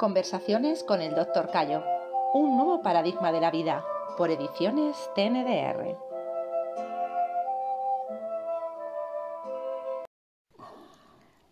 Conversaciones 0.00 0.82
con 0.82 1.02
el 1.02 1.14
Dr. 1.14 1.50
Cayo. 1.50 1.84
Un 2.32 2.56
nuevo 2.56 2.80
paradigma 2.80 3.32
de 3.32 3.40
la 3.42 3.50
vida. 3.50 3.84
Por 4.16 4.30
ediciones 4.30 4.96
TNDR. 5.14 5.94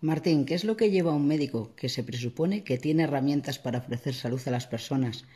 Martín, 0.00 0.46
¿qué 0.46 0.54
es 0.54 0.64
lo 0.64 0.78
que 0.78 0.90
lleva 0.90 1.10
a 1.10 1.14
un 1.14 1.28
médico 1.28 1.72
que 1.76 1.90
se 1.90 2.02
presupone 2.02 2.64
que 2.64 2.78
tiene 2.78 3.02
herramientas 3.02 3.58
para 3.58 3.80
ofrecer 3.80 4.14
salud 4.14 4.40
a 4.46 4.50
las 4.50 4.66
personas 4.66 5.26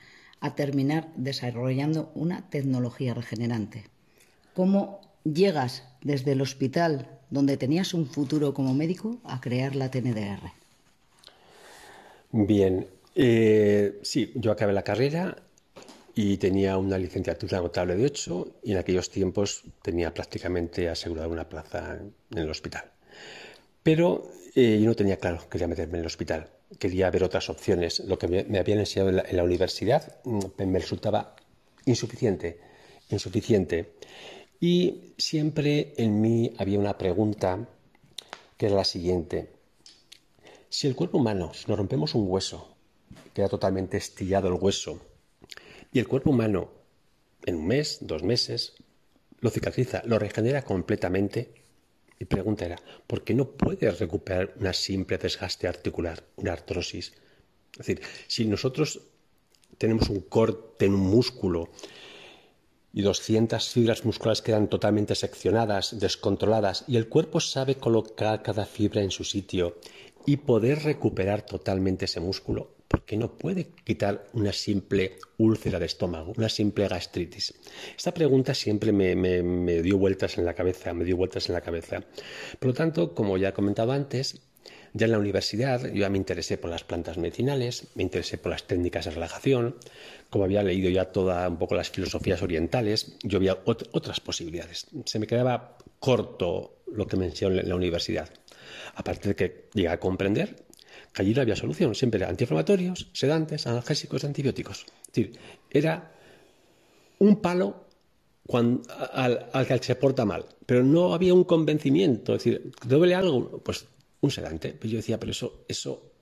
a 0.41 0.55
terminar 0.55 1.13
desarrollando 1.15 2.11
una 2.15 2.49
tecnología 2.49 3.13
regenerante? 3.13 3.85
¿Cómo 4.55 5.03
llegas 5.25 5.87
desde 6.01 6.33
el 6.33 6.41
hospital 6.41 7.21
donde 7.29 7.59
tenías 7.59 7.93
un 7.93 8.07
futuro 8.07 8.55
como 8.55 8.73
médico 8.73 9.19
a 9.25 9.43
crear 9.43 9.77
la 9.77 9.91
TNDR? 9.91 10.51
Bien, 12.31 12.87
eh, 13.15 13.99
sí, 14.03 14.33
yo 14.35 14.53
acabé 14.53 14.73
la 14.73 14.83
carrera 14.83 15.37
y 16.15 16.37
tenía 16.37 16.77
una 16.77 16.99
licenciatura 16.99 17.59
agotable 17.59 17.97
de 17.97 18.05
8 18.05 18.61
y 18.65 18.73
en 18.73 18.79
aquellos 18.79 19.11
tiempos 19.11 19.65
tenía 19.83 20.13
prácticamente 20.13 20.89
asegurada 20.89 21.29
una 21.29 21.49
plaza 21.49 21.99
en 22.31 22.39
el 22.39 22.51
hospital. 22.51 22.91
Pero 23.83 24.31
eh, 24.55 24.79
yo 24.81 24.87
no 24.87 24.95
tenía 24.95 25.17
claro 25.17 25.39
que 25.41 25.49
quería 25.49 25.69
meterme 25.69 25.95
en 25.95 26.01
el 26.01 26.07
hospital, 26.07 26.51
quería 26.79 27.11
ver 27.11 27.25
otras 27.25 27.49
opciones. 27.49 28.01
Lo 28.01 28.19
que 28.19 28.29
me, 28.29 28.59
habían 28.59 28.79
enseñado 28.79 29.11
en 29.11 29.37
la, 29.37 29.45
universidad 29.45 30.21
mm, 30.25 30.63
me 30.67 30.79
resultaba 30.79 31.35
insuficiente, 31.87 32.61
insuficiente. 33.11 33.95
Y 34.61 35.15
siempre 35.19 35.95
en 35.97 36.21
mí 36.21 36.53
había 36.59 36.79
una 36.79 36.97
pregunta 36.97 37.69
que 38.57 38.67
era 38.67 38.77
la 38.77 38.85
siguiente. 38.85 39.51
Si 40.69 40.87
el 40.87 40.95
cuerpo 40.95 41.19
humano, 41.19 41.53
si 41.53 41.67
nos 41.67 41.77
rompemos 41.77 42.15
un 42.15 42.31
hueso, 42.31 42.72
queda 43.35 43.49
totalmente 43.49 43.97
estillado 43.97 44.49
el 44.49 44.55
hueso, 44.55 45.01
y 45.93 45.99
el 45.99 46.09
cuerpo 46.09 46.31
humano 46.31 46.71
en 47.45 47.57
un 47.57 47.67
mes, 47.67 47.99
dos 48.01 48.23
meses, 48.23 48.75
lo 49.41 49.51
cicatriza, 49.51 50.03
lo 50.07 50.19
regenera 50.19 50.63
completamente, 50.63 51.53
mi 52.19 52.27
pregunta 52.27 52.65
era, 52.65 52.79
¿por 53.07 53.25
qué 53.25 53.35
no 53.35 53.51
puedes 53.51 53.99
recuperar 53.99 54.55
una 54.61 54.73
simple 54.73 55.19
desgaste 55.19 55.67
articular, 55.67 56.23
una 56.37 56.53
artrosis? 56.53 57.13
Es 57.73 57.79
decir, 57.79 58.03
si 58.29 58.47
nosotros 58.47 59.01
tenemos 59.77 60.09
un 60.09 60.21
corte 60.21 60.87
en 60.87 60.95
un 60.95 61.01
músculo 61.01 61.71
y 62.93 63.03
200 63.03 63.69
fibras 63.69 64.05
musculares 64.05 64.43
quedan 64.43 64.69
totalmente 64.69 65.15
seccionadas, 65.15 65.99
descontroladas, 65.99 66.85
y 66.87 66.97
el 66.97 67.09
cuerpo 67.09 67.41
sabe 67.41 67.77
colocar 67.77 68.43
cada 68.43 68.67
fibra 68.67 69.03
en 69.03 69.11
su 69.11 69.25
sitio 69.25 69.79
y 70.27 70.37
poder 70.37 70.85
recuperar 70.85 71.45
totalmente 71.45 72.05
ese 72.05 72.21
músculo, 72.21 72.77
porque 72.93 73.17
no 73.17 73.39
puede 73.39 73.71
quitar 73.85 74.27
una 74.35 74.53
simple 74.53 75.17
úlcera 75.39 75.79
de 75.79 75.87
estómago, 75.87 76.35
una 76.37 76.51
simple 76.51 76.87
gastritis. 76.87 77.55
Esta 77.97 78.13
pregunta 78.13 78.53
siempre 78.53 78.93
me, 78.93 79.83
dio 79.83 79.97
vueltas 79.97 80.37
en 80.37 80.45
la 80.45 80.53
cabeza, 80.53 80.93
me 80.93 81.07
dio 81.07 81.17
vueltas 81.17 81.49
en 81.49 81.55
la 81.55 81.63
cabeza. 81.63 82.05
Por 82.59 82.69
lo 82.69 82.75
tanto, 82.75 83.15
como 83.15 83.39
ya 83.39 83.49
he 83.49 83.53
comentado 83.55 83.93
antes, 83.93 84.43
ya 84.93 85.07
en 85.07 85.13
la 85.13 85.19
universidad 85.19 85.87
yo 85.87 86.01
ya 86.03 86.11
me 86.11 86.19
interesé 86.19 86.59
por 86.59 86.71
las 86.71 86.85
plantas 86.85 87.17
medicinales, 87.17 87.89
me 87.95 88.03
interesé 88.03 88.37
por 88.37 88.53
las 88.53 88.65
técnicas 88.65 89.07
de 89.07 89.13
relajación, 89.13 89.77
como 90.29 90.45
había 90.45 90.63
leído 90.63 90.91
ya 90.91 91.07
todas 91.07 91.49
un 91.49 91.57
poco 91.57 91.75
las 91.75 91.89
filosofías 91.89 92.43
orientales, 92.43 93.17
yo 93.23 93.39
había 93.39 93.57
otras 93.65 94.21
posibilidades. 94.21 94.87
Se 95.07 95.19
me 95.19 95.27
quedaba 95.27 95.79
corto 95.99 96.83
lo 96.93 97.07
que 97.07 97.17
mencioné 97.17 97.61
en 97.61 97.71
la 97.71 97.75
universidad. 97.75 98.29
Aparte 98.95 99.31
de 99.31 99.35
que 99.35 99.69
llegué 99.73 99.89
a 99.89 99.99
comprender 99.99 100.57
allí 101.15 101.35
no 101.35 101.43
había 101.43 101.57
solución, 101.57 101.95
siempre 101.95 102.19
era 102.19 102.29
antiinflamatorios, 102.29 103.09
sedantes, 103.13 103.67
analgésicos, 103.67 104.25
antibióticos. 104.25 104.87
Decir, 105.07 105.33
era 105.71 106.13
un 107.19 107.41
palo 107.41 107.87
al, 109.13 109.67
que 109.67 109.79
se 109.79 109.95
porta 109.97 110.25
mal, 110.25 110.45
pero 110.67 110.83
no 110.83 111.15
había 111.15 111.35
un 111.35 111.45
convencimiento, 111.45 112.35
es 112.35 112.45
decir, 112.45 112.73
¿duele 112.87 113.15
algo? 113.15 113.63
Pues 113.63 113.87
un 114.21 114.31
sedante. 114.31 114.75
Pues 114.79 114.91
yo 114.91 114.97
decía, 114.97 115.19
pero 115.19 115.33
eso, 115.33 115.65
eso, 115.69 116.13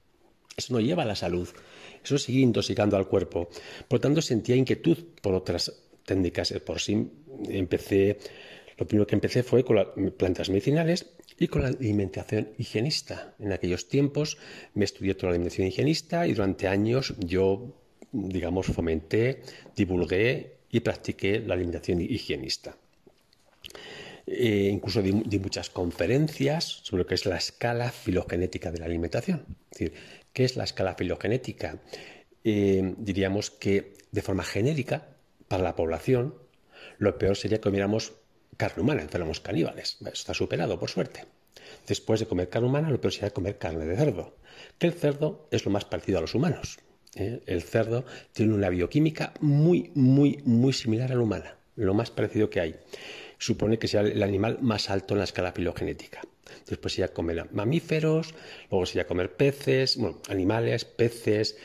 eso 0.56 0.72
no 0.72 0.80
lleva 0.80 1.04
a 1.04 1.06
la 1.06 1.16
salud, 1.16 1.48
eso 2.02 2.18
sigue 2.18 2.40
intoxicando 2.40 2.96
al 2.96 3.06
cuerpo. 3.06 3.48
Por 3.88 4.00
tanto, 4.00 4.20
sentía 4.20 4.56
inquietud 4.56 4.98
por 5.22 5.34
otras 5.34 5.72
técnicas. 6.04 6.52
Por 6.64 6.80
sí 6.80 7.10
empecé, 7.48 8.18
lo 8.76 8.86
primero 8.86 9.06
que 9.06 9.14
empecé 9.14 9.42
fue 9.42 9.64
con 9.64 9.76
las 9.76 9.88
plantas 10.16 10.48
medicinales 10.48 11.06
y 11.40 11.48
con 11.48 11.62
la 11.62 11.68
alimentación 11.68 12.50
higienista. 12.58 13.34
En 13.40 13.52
aquellos 13.52 13.88
tiempos 13.88 14.36
me 14.74 14.84
estudié 14.84 15.14
toda 15.14 15.30
la 15.30 15.36
alimentación 15.36 15.66
higienista 15.66 16.26
y 16.26 16.34
durante 16.34 16.68
años 16.68 17.14
yo, 17.18 17.74
digamos, 18.12 18.66
fomenté, 18.66 19.40
divulgué 19.74 20.58
y 20.70 20.80
practiqué 20.80 21.40
la 21.40 21.54
alimentación 21.54 22.02
higienista. 22.02 22.76
Eh, 24.26 24.68
incluso 24.70 25.00
di, 25.02 25.38
muchas 25.38 25.70
conferencias 25.70 26.64
sobre 26.84 27.04
lo 27.04 27.06
que 27.06 27.14
es 27.14 27.24
la 27.24 27.38
escala 27.38 27.90
filogenética 27.90 28.70
de 28.70 28.78
la 28.78 28.84
alimentación. 28.84 29.46
Es 29.72 29.78
decir, 29.78 29.92
¿qué 30.34 30.44
es 30.44 30.56
la 30.56 30.64
escala 30.64 30.94
filogenética? 30.94 31.80
Eh, 32.44 32.94
diríamos 32.98 33.50
que 33.50 33.94
de 34.12 34.22
forma 34.22 34.44
genérica, 34.44 35.16
para 35.48 35.62
la 35.62 35.74
población, 35.74 36.34
lo 36.98 37.16
peor 37.16 37.36
sería 37.36 37.58
que 37.58 37.62
comiéramos 37.62 38.19
carne 38.60 38.82
humana, 38.82 39.06
fuéramos 39.08 39.40
caníbales. 39.40 39.96
Está 40.12 40.34
superado, 40.34 40.78
por 40.78 40.90
suerte. 40.90 41.24
Después 41.86 42.20
de 42.20 42.26
comer 42.26 42.50
carne 42.50 42.68
humana, 42.68 42.90
lo 42.90 43.00
peor 43.00 43.14
sería 43.14 43.30
comer 43.30 43.56
carne 43.56 43.86
de 43.86 43.96
cerdo. 43.96 44.36
Que 44.78 44.86
el 44.86 44.92
cerdo 44.92 45.48
es 45.50 45.64
lo 45.64 45.70
más 45.70 45.86
parecido 45.86 46.18
a 46.18 46.20
los 46.20 46.34
humanos. 46.34 46.78
¿eh? 47.14 47.40
El 47.46 47.62
cerdo 47.62 48.04
tiene 48.34 48.52
una 48.52 48.68
bioquímica 48.68 49.32
muy, 49.40 49.90
muy, 49.94 50.42
muy 50.44 50.74
similar 50.74 51.10
a 51.10 51.14
la 51.14 51.22
humana, 51.22 51.56
lo 51.74 51.94
más 51.94 52.10
parecido 52.10 52.50
que 52.50 52.60
hay. 52.60 52.76
Supone 53.38 53.78
que 53.78 53.88
sea 53.88 54.02
el 54.02 54.22
animal 54.22 54.58
más 54.60 54.90
alto 54.90 55.14
en 55.14 55.20
la 55.20 55.24
escala 55.24 55.52
filogenética. 55.52 56.20
Después 56.66 56.92
sería 56.92 57.14
comer 57.14 57.50
mamíferos, 57.52 58.34
luego 58.70 58.84
sería 58.84 59.06
comer 59.06 59.36
peces, 59.36 59.96
bueno, 59.96 60.20
animales, 60.28 60.84
peces, 60.84 61.56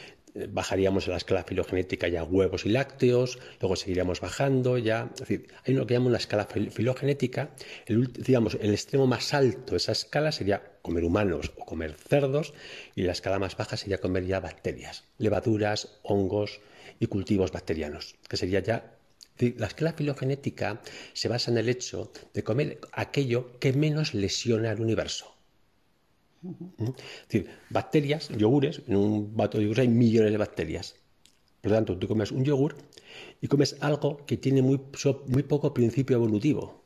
bajaríamos 0.50 1.06
en 1.06 1.12
la 1.12 1.18
escala 1.18 1.44
filogenética 1.44 2.08
ya 2.08 2.24
huevos 2.24 2.66
y 2.66 2.70
lácteos, 2.70 3.40
luego 3.62 3.76
seguiríamos 3.76 4.22
bajando 4.22 4.78
ya, 4.78 5.10
es 5.14 5.20
decir, 5.22 5.48
hay 5.66 5.74
lo 5.74 5.88
que 5.88 5.94
llamamos 5.94 6.12
la 6.12 6.18
escala 6.18 6.46
filogenética, 6.46 7.52
el, 7.86 8.12
digamos, 8.12 8.58
el 8.62 8.72
extremo 8.72 9.08
más 9.08 9.34
alto 9.34 9.72
de 9.72 9.78
esa 9.78 9.94
escala 9.94 10.32
sería 10.32 10.74
comer 10.82 11.04
humanos 11.04 11.52
o 11.58 11.66
comer 11.66 11.94
cerdos, 11.94 12.54
y 12.96 13.04
la 13.04 13.14
escala 13.14 13.40
más 13.40 13.56
baja 13.56 13.78
sería 13.78 13.98
comer 14.00 14.26
ya 14.26 14.40
bacterias, 14.40 15.06
levaduras, 15.18 16.00
hongos 16.04 16.60
y 17.00 17.08
cultivos 17.08 17.52
bacterianos, 17.52 18.16
que 18.30 18.38
sería 18.38 18.60
ya 18.60 18.96
la 19.38 19.68
escala 19.68 19.94
filogenética 19.94 20.82
se 21.14 21.28
basa 21.28 21.52
en 21.52 21.58
el 21.58 21.68
hecho 21.68 22.12
de 22.34 22.44
comer 22.44 22.80
aquello 22.94 23.60
que 23.60 23.74
menos 23.74 24.14
lesiona 24.14 24.72
al 24.72 24.80
universo. 24.80 25.35
Bacterias, 27.70 28.30
yogures, 28.30 28.82
en 28.88 28.96
un 28.96 29.36
vato 29.36 29.58
de 29.58 29.64
yogur 29.66 29.80
hay 29.80 29.88
millones 29.88 30.32
de 30.32 30.38
bacterias. 30.38 30.96
Por 31.62 31.72
lo 31.72 31.78
tanto, 31.78 31.98
tú 31.98 32.08
comes 32.08 32.32
un 32.32 32.44
yogur 32.44 32.76
y 33.42 33.48
comes 33.48 33.78
algo 33.82 34.26
que 34.26 34.38
tiene 34.38 34.62
muy, 34.62 34.80
muy 35.28 35.44
poco 35.44 35.74
principio 35.74 36.16
evolutivo. 36.16 36.84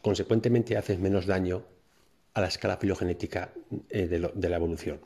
Consecuentemente, 0.00 0.76
haces 0.76 0.98
menos 0.98 1.26
daño 1.26 1.64
a 2.34 2.40
la 2.40 2.48
escala 2.48 2.76
filogenética 2.76 3.52
eh, 3.90 4.06
de, 4.06 4.48
la 4.48 4.56
evolución. 4.56 5.00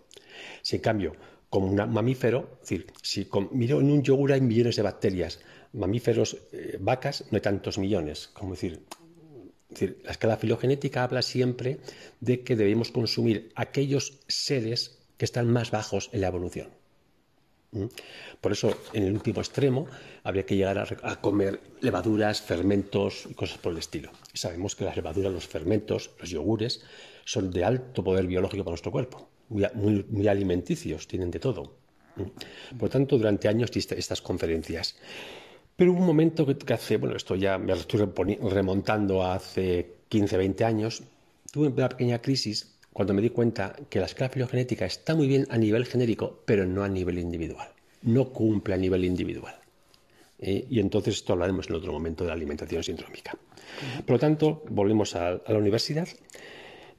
Si 0.63 0.77
en 0.77 0.83
cambio, 0.83 1.13
como 1.51 1.67
un 1.67 1.77
mamífero, 1.93 2.59
decir, 2.61 2.87
si 3.03 3.29
miro 3.51 3.81
en 3.81 3.91
un 3.91 4.03
yogur 4.03 4.33
hay 4.33 4.41
millones 4.41 4.77
de 4.77 4.83
bacterias, 4.83 5.41
mamíferos, 5.73 6.37
eh, 6.53 6.79
vacas, 6.81 7.25
no 7.31 7.37
hay 7.37 7.43
tantos 7.43 7.79
millones. 7.79 8.29
Como 8.29 8.53
decir, 8.53 8.85
la 9.71 10.11
escala 10.11 10.37
filogenética 10.37 11.03
habla 11.03 11.23
siempre 11.23 11.79
de 12.21 12.43
que 12.43 12.57
debemos 12.57 12.91
consumir 12.91 13.53
aquellos 13.55 14.21
seres 14.27 14.99
que 15.17 15.25
están 15.25 15.51
más 15.51 15.71
bajos 15.71 16.11
en 16.13 16.23
la 16.23 16.29
evolución. 16.29 16.69
¿Mm? 17.73 17.85
Por 18.41 18.53
eso, 18.53 18.75
en 18.95 19.05
el 19.05 19.13
último 19.13 19.41
extremo, 19.41 19.87
habría 20.25 20.47
que 20.47 20.57
llegar 20.57 20.79
a, 21.03 21.21
comer 21.21 21.61
levaduras, 21.81 22.41
fermentos 22.41 23.27
y 23.29 23.35
cosas 23.35 23.59
por 23.59 23.73
el 23.73 23.79
estilo. 23.79 24.11
sabemos 24.33 24.75
que 24.75 24.85
las 24.85 24.97
levaduras, 24.97 25.33
los 25.33 25.47
fermentos, 25.47 26.13
los 26.19 26.31
yogures, 26.31 26.83
son 27.25 27.51
de 27.51 27.65
alto 27.65 28.03
poder 28.03 28.27
biológico 28.27 28.65
para 28.65 28.73
nuestro 28.73 28.93
cuerpo, 28.93 29.29
muy, 29.49 30.29
alimenticios, 30.29 31.07
tienen 31.07 31.31
de 31.31 31.41
todo. 31.41 31.75
¿Mm? 32.17 32.79
Por 32.79 32.89
tanto, 32.89 33.19
durante 33.19 33.49
años 33.49 33.71
estas 33.75 34.23
conferencias. 34.23 34.97
Pero 35.79 35.93
hubo 35.93 36.01
un 36.01 36.07
momento 36.07 36.45
que, 36.45 36.75
hace, 36.75 36.97
bueno, 36.97 37.15
esto 37.15 37.37
ya 37.37 37.57
me 37.57 37.73
estoy 37.73 38.01
remontando 38.01 39.23
a 39.23 39.37
hace 39.37 39.99
15, 40.09 40.37
20 40.37 40.65
años, 40.65 41.05
tuve 41.53 41.69
una 41.69 41.89
pequeña 41.89 42.21
crisis 42.21 42.75
cuando 42.93 43.15
me 43.15 43.23
di 43.23 43.31
cuenta 43.31 43.77
que 43.89 44.01
la 44.01 44.07
escala 44.07 44.29
filogenética 44.29 44.87
está 44.87 45.15
muy 45.15 45.29
bien 45.29 45.47
a 45.51 45.57
nivel 45.57 45.87
genérico, 45.87 46.43
pero 46.45 46.67
no 46.67 46.83
a 46.83 46.89
nivel 46.89 47.17
individual. 47.21 47.69
No 48.03 48.31
cumple 48.31 48.75
a 48.75 48.77
nivel 48.77 49.05
individual. 49.05 49.55
Eh, 50.41 50.67
y 50.69 50.81
entonces 50.81 51.15
esto 51.15 51.35
hablaremos 51.35 51.69
en 51.69 51.77
otro 51.77 51.93
momento 51.93 52.25
de 52.25 52.29
la 52.31 52.35
alimentación 52.35 52.83
sindrómica. 52.83 53.39
Por 54.05 54.17
lo 54.17 54.19
tanto, 54.19 54.65
volvemos 54.71 55.15
a, 55.15 55.41
la 55.47 55.59
universidad. 55.59 56.09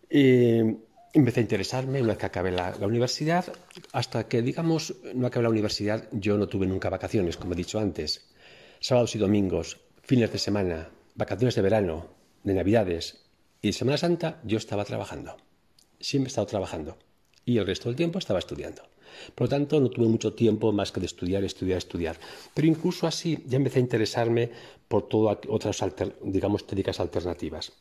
Eh, 0.09 0.77
empecé 1.11 1.41
a 1.41 1.43
interesarme 1.43 1.99
una 1.99 2.13
vez 2.13 2.17
que 2.17 2.27
acabé 2.27 2.51
la, 2.51 2.77
universidad, 2.79 3.43
hasta 3.91 4.29
que, 4.29 4.41
digamos, 4.41 4.95
no 5.13 5.27
acabé 5.27 5.43
la 5.43 5.49
universidad, 5.49 6.07
yo 6.13 6.37
no 6.37 6.47
tuve 6.47 6.65
nunca 6.65 6.89
vacaciones, 6.89 7.35
como 7.35 7.51
he 7.51 7.57
dicho 7.57 7.77
antes. 7.77 8.28
Sábados 8.81 9.13
y 9.15 9.19
domingos, 9.19 9.77
fines 10.03 10.31
de 10.31 10.37
semana, 10.37 10.89
vacaciones 11.15 11.55
de 11.55 11.61
verano, 11.61 12.07
de 12.43 12.53
navidades 12.53 13.25
y 13.61 13.73
Semana 13.73 13.97
Santa, 13.97 14.39
yo 14.45 14.57
estaba 14.57 14.85
trabajando. 14.85 15.35
Siempre 15.99 16.27
he 16.27 16.31
estado 16.31 16.47
trabajando. 16.47 16.97
Y 17.43 17.57
el 17.57 17.65
resto 17.65 17.89
del 17.89 17.97
tiempo 17.97 18.19
estaba 18.19 18.39
estudiando. 18.39 18.83
Por 19.35 19.47
lo 19.47 19.49
tanto, 19.49 19.81
no 19.81 19.89
tuve 19.89 20.07
mucho 20.07 20.33
tiempo 20.33 20.71
más 20.71 20.93
que 20.93 21.01
de 21.01 21.07
estudiar, 21.07 21.43
estudiar, 21.43 21.77
estudiar. 21.77 22.17
Pero 22.53 22.69
incluso 22.69 23.05
así 23.05 23.43
ya 23.45 23.57
empecé 23.57 23.79
a 23.79 23.81
interesarme 23.81 24.49
por 24.87 25.09
todas 25.09 25.39
otras, 25.49 25.83
digamos, 26.23 26.65
técnicas 26.65 27.01
alternativas. 27.01 27.73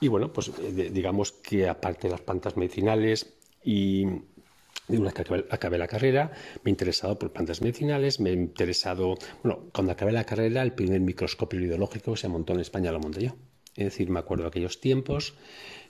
Y 0.00 0.06
bueno, 0.06 0.32
pues 0.32 0.52
eh, 0.56 0.90
digamos 0.92 1.32
que 1.32 1.68
aparte 1.68 2.06
de 2.06 2.12
las 2.12 2.20
plantas 2.20 2.56
medicinales 2.56 3.34
y 3.64 4.06
una 4.88 5.10
vez 5.10 5.14
que 5.14 5.44
acabé, 5.50 5.78
la 5.78 5.86
carrera, 5.86 6.32
me 6.62 6.68
he 6.68 6.70
interesado 6.70 7.18
por 7.18 7.32
plantas 7.32 7.62
medicinales, 7.62 8.20
me 8.20 8.30
he 8.30 8.32
interesado, 8.34 9.16
bueno, 9.42 9.70
cuando 9.72 9.92
acabé 9.92 10.12
la 10.12 10.24
carrera, 10.24 10.62
el 10.62 10.72
primer 10.72 11.00
microscopio 11.00 11.60
ideológico 11.60 12.16
se 12.16 12.28
montó 12.28 12.52
en 12.52 12.60
España, 12.60 12.92
lo 12.92 13.00
monté 13.00 13.24
yo. 13.24 13.36
Es 13.76 13.84
decir, 13.84 14.10
me 14.10 14.20
acuerdo 14.20 14.44
de 14.44 14.48
aquellos 14.48 14.80
tiempos 14.80 15.34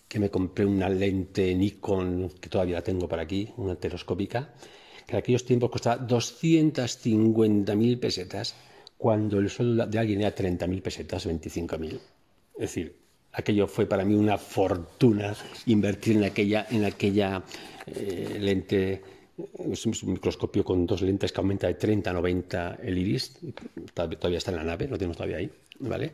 que 0.09 0.19
me 0.19 0.31
compré 0.31 0.65
una 0.65 0.89
lente 0.89 1.55
Nikon, 1.55 2.31
que 2.41 2.49
todavía 2.49 2.77
la 2.77 2.83
tengo 2.83 3.09
por 3.09 3.19
aquí, 3.19 3.53
una 3.57 3.75
telescópica, 3.75 4.55
que 5.07 5.13
en 5.13 5.19
aquellos 5.19 5.45
tiempos 5.45 5.71
costaba 5.71 6.07
250.000 6.07 7.99
pesetas, 7.99 8.55
cuando 8.97 9.39
el 9.39 9.51
sueldo 9.51 9.87
de 9.87 9.99
alguien 9.99 10.21
era 10.21 10.35
30.000 10.35 10.83
pesetas, 10.83 11.27
25.000. 11.27 11.95
Es 12.55 12.61
decir, 12.61 13.04
aquello 13.35 13.67
fue 13.67 13.87
para 13.87 14.05
mí 14.05 14.15
una 14.15 14.39
fortuna 14.39 15.35
invertir 15.67 16.17
en 16.17 16.25
aquella, 16.25 16.67
en 16.71 16.85
aquella 16.85 17.43
eh, 17.87 18.39
lente. 18.41 19.03
Es 19.71 19.85
un 19.85 19.95
microscopio 20.13 20.65
con 20.65 20.87
dos 20.87 21.03
lentes 21.03 21.33
que 21.33 21.41
aumenta 21.41 21.67
de 21.67 21.75
30 21.75 22.11
a 22.11 22.13
90 22.13 22.79
el 22.83 22.99
iris. 22.99 23.39
Todavía 23.93 24.39
está 24.39 24.53
en 24.53 24.59
la 24.59 24.65
nave, 24.65 24.87
lo 24.87 24.97
tenemos 24.97 25.17
todavía 25.17 25.39
ahí. 25.39 25.51
¿vale? 25.81 26.13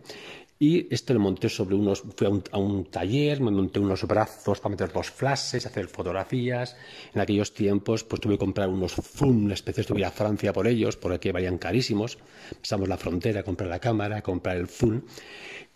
Y 0.59 0.93
este 0.93 1.15
lo 1.15 1.21
monté 1.21 1.49
sobre 1.49 1.75
unos, 1.75 2.03
fui 2.17 2.27
a 2.27 2.59
un, 2.59 2.85
taller, 2.85 3.41
me 3.41 3.51
monté 3.51 3.81
unos 3.81 4.07
brazos 4.07 4.61
para 4.61 4.71
meter 4.71 4.93
dos 4.93 5.11
flashes, 5.11 5.65
hacer 5.65 5.89
fotografías. 5.89 6.77
En 7.15 7.23
aquellos 7.23 7.55
tiempos, 7.55 8.05
pues 8.05 8.21
tuve 8.21 8.35
que 8.35 8.41
comprar 8.41 8.69
unos 8.69 8.93
zoom, 8.93 9.47
una 9.47 9.55
especie 9.55 9.83
de 9.83 10.05
a 10.05 10.11
Francia 10.11 10.53
por 10.53 10.67
ellos, 10.67 10.99
porque 10.99 11.33
valían 11.33 11.57
carísimos. 11.57 12.19
Pasamos 12.61 12.91
la 12.91 12.99
frontera, 12.99 13.43
comprar 13.43 13.71
la 13.71 13.79
cámara, 13.79 14.21
comprar 14.21 14.59
el 14.59 14.69
zoom. 14.69 15.01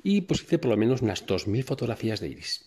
Y 0.05 0.21
pues 0.21 0.43
hice 0.43 0.59
por 0.59 0.71
lo 0.71 0.77
menos 0.77 1.03
unas 1.03 1.27
2.000 1.27 1.65
fotografías 1.65 2.21
de 2.21 2.29
iris. 2.29 2.67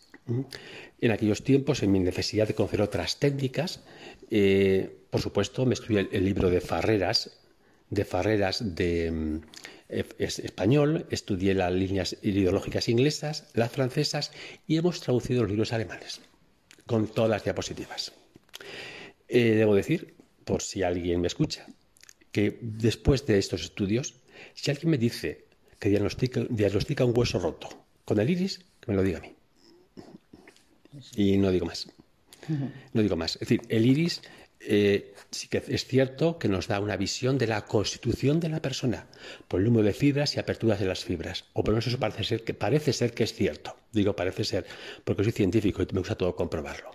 En 0.99 1.11
aquellos 1.11 1.43
tiempos, 1.43 1.83
en 1.83 1.93
mi 1.93 1.99
necesidad 1.99 2.47
de 2.47 2.55
conocer 2.55 2.81
otras 2.81 3.19
técnicas, 3.19 3.81
eh, 4.29 4.97
por 5.09 5.21
supuesto, 5.21 5.65
me 5.65 5.73
escribí 5.73 6.09
el, 6.11 6.25
libro 6.25 6.49
de 6.49 6.59
Farreras, 6.59 7.39
de 7.89 8.03
Farreras 8.03 8.75
de 8.75 9.39
es 9.89 10.39
español, 10.39 11.05
estudié 11.11 11.53
las 11.53 11.71
líneas 11.71 12.17
ideológicas 12.21 12.89
inglesas, 12.89 13.49
las 13.53 13.71
francesas 13.71 14.31
y 14.67 14.77
hemos 14.77 14.99
traducido 14.99 15.43
los 15.43 15.49
libros 15.51 15.71
alemanes 15.71 16.19
con 16.85 17.07
todas 17.07 17.29
las 17.29 17.43
diapositivas. 17.43 18.11
Eh, 19.27 19.55
debo 19.55 19.75
decir, 19.75 20.15
por 20.43 20.61
si 20.61 20.83
alguien 20.83 21.21
me 21.21 21.27
escucha, 21.27 21.67
que 22.31 22.57
después 22.61 23.25
de 23.25 23.37
estos 23.37 23.63
estudios, 23.63 24.15
si 24.53 24.71
alguien 24.71 24.91
me 24.91 24.97
dice 24.97 25.46
que 25.79 25.89
diagnostica, 25.89 26.45
diagnostica 26.49 27.05
un 27.05 27.17
hueso 27.17 27.39
roto 27.39 27.69
con 28.05 28.19
el 28.19 28.29
iris, 28.29 28.59
que 28.79 28.91
me 28.91 28.95
lo 28.95 29.03
diga 29.03 29.19
a 29.19 29.21
mí. 29.21 29.35
Y 31.15 31.37
no 31.37 31.51
digo 31.51 31.65
más. 31.65 31.87
No 32.93 33.01
digo 33.01 33.15
más. 33.15 33.35
Es 33.35 33.41
decir, 33.41 33.61
el 33.69 33.85
iris 33.85 34.21
eh, 34.59 35.13
sí 35.29 35.47
que 35.47 35.63
es 35.67 35.85
cierto 35.85 36.39
que 36.39 36.47
nos 36.47 36.67
da 36.67 36.79
una 36.79 36.97
visión 36.97 37.37
de 37.37 37.47
la 37.47 37.65
constitución 37.65 38.39
de 38.39 38.49
la 38.49 38.61
persona 38.61 39.07
por 39.47 39.59
el 39.59 39.65
número 39.65 39.83
de 39.83 39.93
fibras 39.93 40.35
y 40.35 40.39
aperturas 40.39 40.79
de 40.79 40.87
las 40.87 41.03
fibras. 41.03 41.45
O 41.53 41.63
por 41.63 41.69
lo 41.69 41.73
menos 41.73 41.87
eso 41.87 41.99
parece 41.99 42.23
ser 42.23 42.43
que, 42.43 42.53
parece 42.53 42.93
ser 42.93 43.13
que 43.13 43.23
es 43.23 43.33
cierto. 43.33 43.75
Digo 43.91 44.15
parece 44.15 44.43
ser, 44.43 44.65
porque 45.03 45.23
soy 45.23 45.31
científico 45.31 45.81
y 45.81 45.87
me 45.93 45.99
gusta 45.99 46.15
todo 46.15 46.35
comprobarlo. 46.35 46.91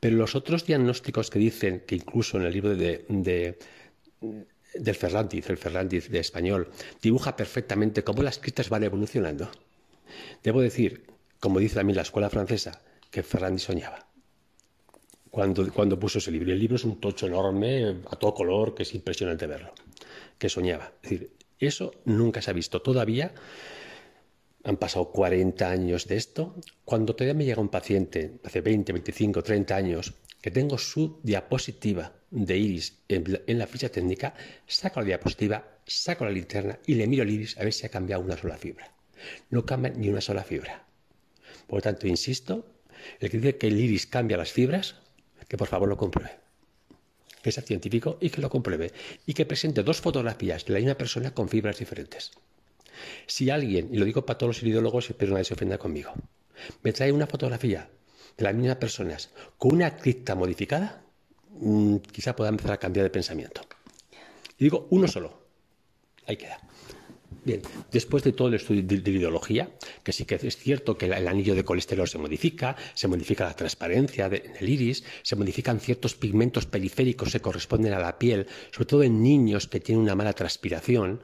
Pero 0.00 0.16
los 0.16 0.34
otros 0.34 0.64
diagnósticos 0.64 1.30
que 1.30 1.38
dicen 1.38 1.84
que 1.86 1.96
incluso 1.96 2.38
en 2.38 2.44
el 2.44 2.52
libro 2.52 2.74
de, 2.74 3.58
del 4.74 4.94
Ferrandiz, 4.94 5.48
el 5.50 5.58
Ferrandiz 5.58 6.08
de 6.08 6.18
español, 6.18 6.70
dibuja 7.00 7.36
perfectamente 7.36 8.04
cómo 8.04 8.22
las 8.22 8.38
cristas 8.38 8.68
van 8.68 8.84
evolucionando. 8.84 9.50
Debo 10.42 10.60
decir, 10.60 11.06
como 11.40 11.58
dice 11.58 11.76
también 11.76 11.96
la 11.96 12.02
escuela 12.02 12.30
francesa, 12.30 12.82
que 13.10 13.22
Ferrandiz 13.22 13.64
soñaba 13.64 14.12
cuando, 15.32 15.72
cuando 15.72 15.98
puso 15.98 16.18
ese 16.18 16.30
libro. 16.30 16.52
El 16.52 16.58
libro 16.58 16.76
es 16.76 16.84
un 16.84 17.00
tocho 17.00 17.26
enorme, 17.26 18.02
a 18.10 18.16
todo 18.16 18.34
color, 18.34 18.74
que 18.74 18.82
es 18.82 18.94
impresionante 18.94 19.46
verlo, 19.46 19.72
que 20.38 20.50
soñaba. 20.50 20.92
Es 21.02 21.10
decir, 21.10 21.32
eso 21.58 21.92
nunca 22.04 22.42
se 22.42 22.50
ha 22.50 22.54
visto. 22.54 22.82
Todavía 22.82 23.32
han 24.62 24.76
pasado 24.76 25.10
40 25.10 25.70
años 25.70 26.06
de 26.06 26.16
esto. 26.16 26.54
Cuando 26.84 27.14
todavía 27.14 27.34
me 27.34 27.46
llega 27.46 27.62
un 27.62 27.70
paciente, 27.70 28.40
hace 28.44 28.60
20, 28.60 28.92
25, 28.92 29.42
30 29.42 29.74
años, 29.74 30.12
que 30.42 30.50
tengo 30.50 30.76
su 30.76 31.20
diapositiva 31.22 32.12
de 32.30 32.58
iris 32.58 32.98
en, 33.08 33.58
la 33.58 33.66
ficha 33.66 33.88
técnica, 33.88 34.34
saco 34.66 35.00
la 35.00 35.06
diapositiva, 35.06 35.78
saco 35.86 36.24
la 36.24 36.32
linterna 36.32 36.78
y 36.84 36.96
le 36.96 37.06
miro 37.06 37.22
el 37.22 37.30
iris 37.30 37.56
a 37.58 37.64
ver 37.64 37.72
si 37.72 37.86
ha 37.86 37.90
cambiado 37.90 38.22
una 38.22 38.36
sola 38.36 38.58
fibra. 38.58 38.92
No 39.50 39.64
cambia 39.64 39.92
ni 39.92 40.08
una 40.08 40.20
sola 40.20 40.42
fibra. 40.42 40.84
Por 41.68 41.78
lo 41.78 41.82
tanto, 41.82 42.08
insisto, 42.08 42.66
el 43.20 43.30
que 43.30 43.38
dice 43.38 43.56
que 43.56 43.68
el 43.68 43.78
iris 43.78 44.06
cambia 44.06 44.36
las 44.36 44.50
fibras 44.50 44.96
que 45.46 45.56
por 45.56 45.68
favor 45.68 45.88
lo 45.88 45.96
compruebe. 45.96 46.40
Que 47.40 47.52
sea 47.52 47.62
científico 47.62 48.18
y 48.20 48.30
que 48.30 48.40
lo 48.40 48.50
compruebe. 48.50 48.92
Y 49.26 49.34
que 49.34 49.46
presente 49.46 49.84
dos 49.84 50.00
fotografías 50.00 50.64
de 50.64 50.72
la 50.72 50.80
misma 50.80 50.94
persona 50.94 51.32
con 51.32 51.48
fibras 51.48 51.78
diferentes. 51.78 52.32
Si 53.26 53.48
alguien, 53.48 53.90
y 53.92 53.98
lo 53.98 54.04
digo 54.04 54.26
para 54.26 54.38
todos 54.38 54.56
los 54.56 54.62
ideólogos, 54.62 55.08
espero 55.10 55.32
nadie 55.32 55.44
se 55.44 55.54
ofenda 55.54 55.78
conmigo, 55.78 56.12
me 56.82 56.92
trae 56.92 57.12
una 57.12 57.26
fotografía 57.26 57.88
de 58.36 58.44
las 58.44 58.54
mismas 58.54 58.76
personas 58.76 59.30
con 59.58 59.74
una 59.74 59.96
cripta 59.96 60.34
modificada, 60.34 61.02
mm, 61.58 61.96
quizá 62.12 62.34
pueda 62.34 62.50
empezar 62.50 62.72
a 62.72 62.78
cambiar 62.78 63.04
de 63.04 63.10
pensamiento. 63.10 63.62
Y 64.58 64.64
digo 64.64 64.86
uno 64.90 65.08
solo. 65.08 65.42
Ahí 66.26 66.36
queda. 66.36 66.60
Bien, 67.44 67.60
después 67.90 68.22
de 68.22 68.32
todo 68.32 68.48
el 68.48 68.54
estudio 68.54 68.82
de, 68.84 69.10
ideología, 69.10 69.70
que 70.04 70.12
sí 70.12 70.24
que 70.24 70.36
es 70.36 70.56
cierto 70.56 70.96
que 70.96 71.06
el, 71.06 71.26
anillo 71.26 71.56
de 71.56 71.64
colesterol 71.64 72.06
se 72.06 72.18
modifica, 72.18 72.76
se 72.94 73.08
modifica 73.08 73.44
la 73.44 73.54
transparencia 73.54 74.28
del 74.28 74.68
iris, 74.68 75.02
se 75.22 75.34
modifican 75.34 75.80
ciertos 75.80 76.14
pigmentos 76.14 76.66
periféricos 76.66 77.32
que 77.32 77.40
corresponden 77.40 77.94
a 77.94 77.98
la 77.98 78.18
piel, 78.18 78.46
sobre 78.70 78.86
todo 78.86 79.02
en 79.02 79.22
niños 79.22 79.66
que 79.66 79.80
tienen 79.80 80.04
una 80.04 80.14
mala 80.14 80.34
transpiración 80.34 81.20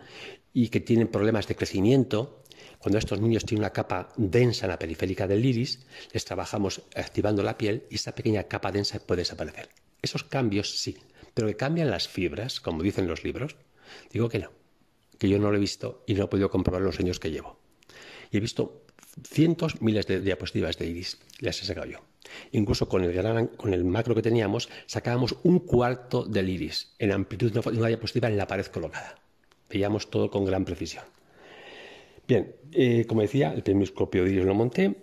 y 0.53 0.71
que 0.71 0.81
tienen 0.81 1.07
problemas 1.07 1.47
de 1.47 1.55
crecimiento. 1.55 2.43
Cuando 2.79 2.99
estos 2.99 3.21
niños 3.21 3.45
tienen 3.45 3.63
una 3.63 3.73
capa 3.73 4.09
densa 4.17 4.67
en 4.67 4.71
la 4.71 4.79
periférica 4.79 5.27
del 5.27 5.45
iris, 5.45 5.87
les 6.13 6.25
trabajamos 6.25 6.83
activando 6.95 7.43
la 7.43 7.59
piel 7.59 7.85
y 7.91 7.97
esa 7.97 8.15
pequeña 8.15 8.45
capa 8.45 8.73
densa 8.73 9.01
puede 9.01 9.23
desaparecer. 9.23 9.71
Esos 10.01 10.25
cambios 10.25 10.79
sí, 10.79 10.97
pero 11.35 11.49
que 11.49 11.57
cambian 11.57 11.91
las 11.91 12.09
fibras, 12.09 12.61
como 12.61 12.83
dicen 12.83 13.09
los 13.09 13.25
libros, 13.25 13.57
digo 14.13 14.29
que 14.29 14.39
no 14.39 14.59
que 15.19 15.29
yo 15.29 15.39
no 15.39 15.51
lo 15.51 15.57
he 15.57 15.61
visto 15.61 16.05
y 16.07 16.15
no 16.15 16.25
he 16.25 16.29
podido 16.29 16.51
comprobar 16.51 16.83
los 16.83 16.99
años 17.01 17.21
que 17.21 17.31
llevo. 17.31 17.59
Y 18.31 18.39
he 18.39 18.41
visto 18.41 18.85
cientos, 19.25 19.83
miles 19.83 20.07
de 20.07 20.21
diapositivas 20.21 20.79
de 20.79 20.87
iris, 20.87 21.19
las 21.41 21.61
he 21.61 21.67
sacado 21.67 21.87
yo. 21.87 21.99
Incluso 22.53 22.89
con 22.89 23.03
el, 23.05 23.13
gran, 23.13 23.49
con 23.49 23.75
el 23.75 23.85
macro 23.85 24.15
que 24.15 24.23
teníamos, 24.23 24.69
sacábamos 24.87 25.37
un 25.43 25.61
cuarto 25.61 26.25
del 26.25 26.49
iris 26.49 26.95
en 26.99 27.13
amplitud 27.13 27.53
de 27.53 27.79
una 27.79 27.89
diapositiva 27.89 28.29
en 28.29 28.37
la 28.37 28.47
pared 28.47 28.67
colocada. 28.67 29.17
Veíamos 29.69 30.11
todo 30.11 30.31
con 30.31 30.45
gran 30.45 30.65
precisión. 30.65 31.05
Bien, 32.29 32.55
eh, 32.73 33.07
como 33.09 33.23
decía, 33.23 33.55
el 33.55 33.63
primer 33.63 33.81
microscopio 33.81 34.23
de 34.23 34.33
iris 34.33 34.45
lo 34.45 34.55
monté 34.55 34.95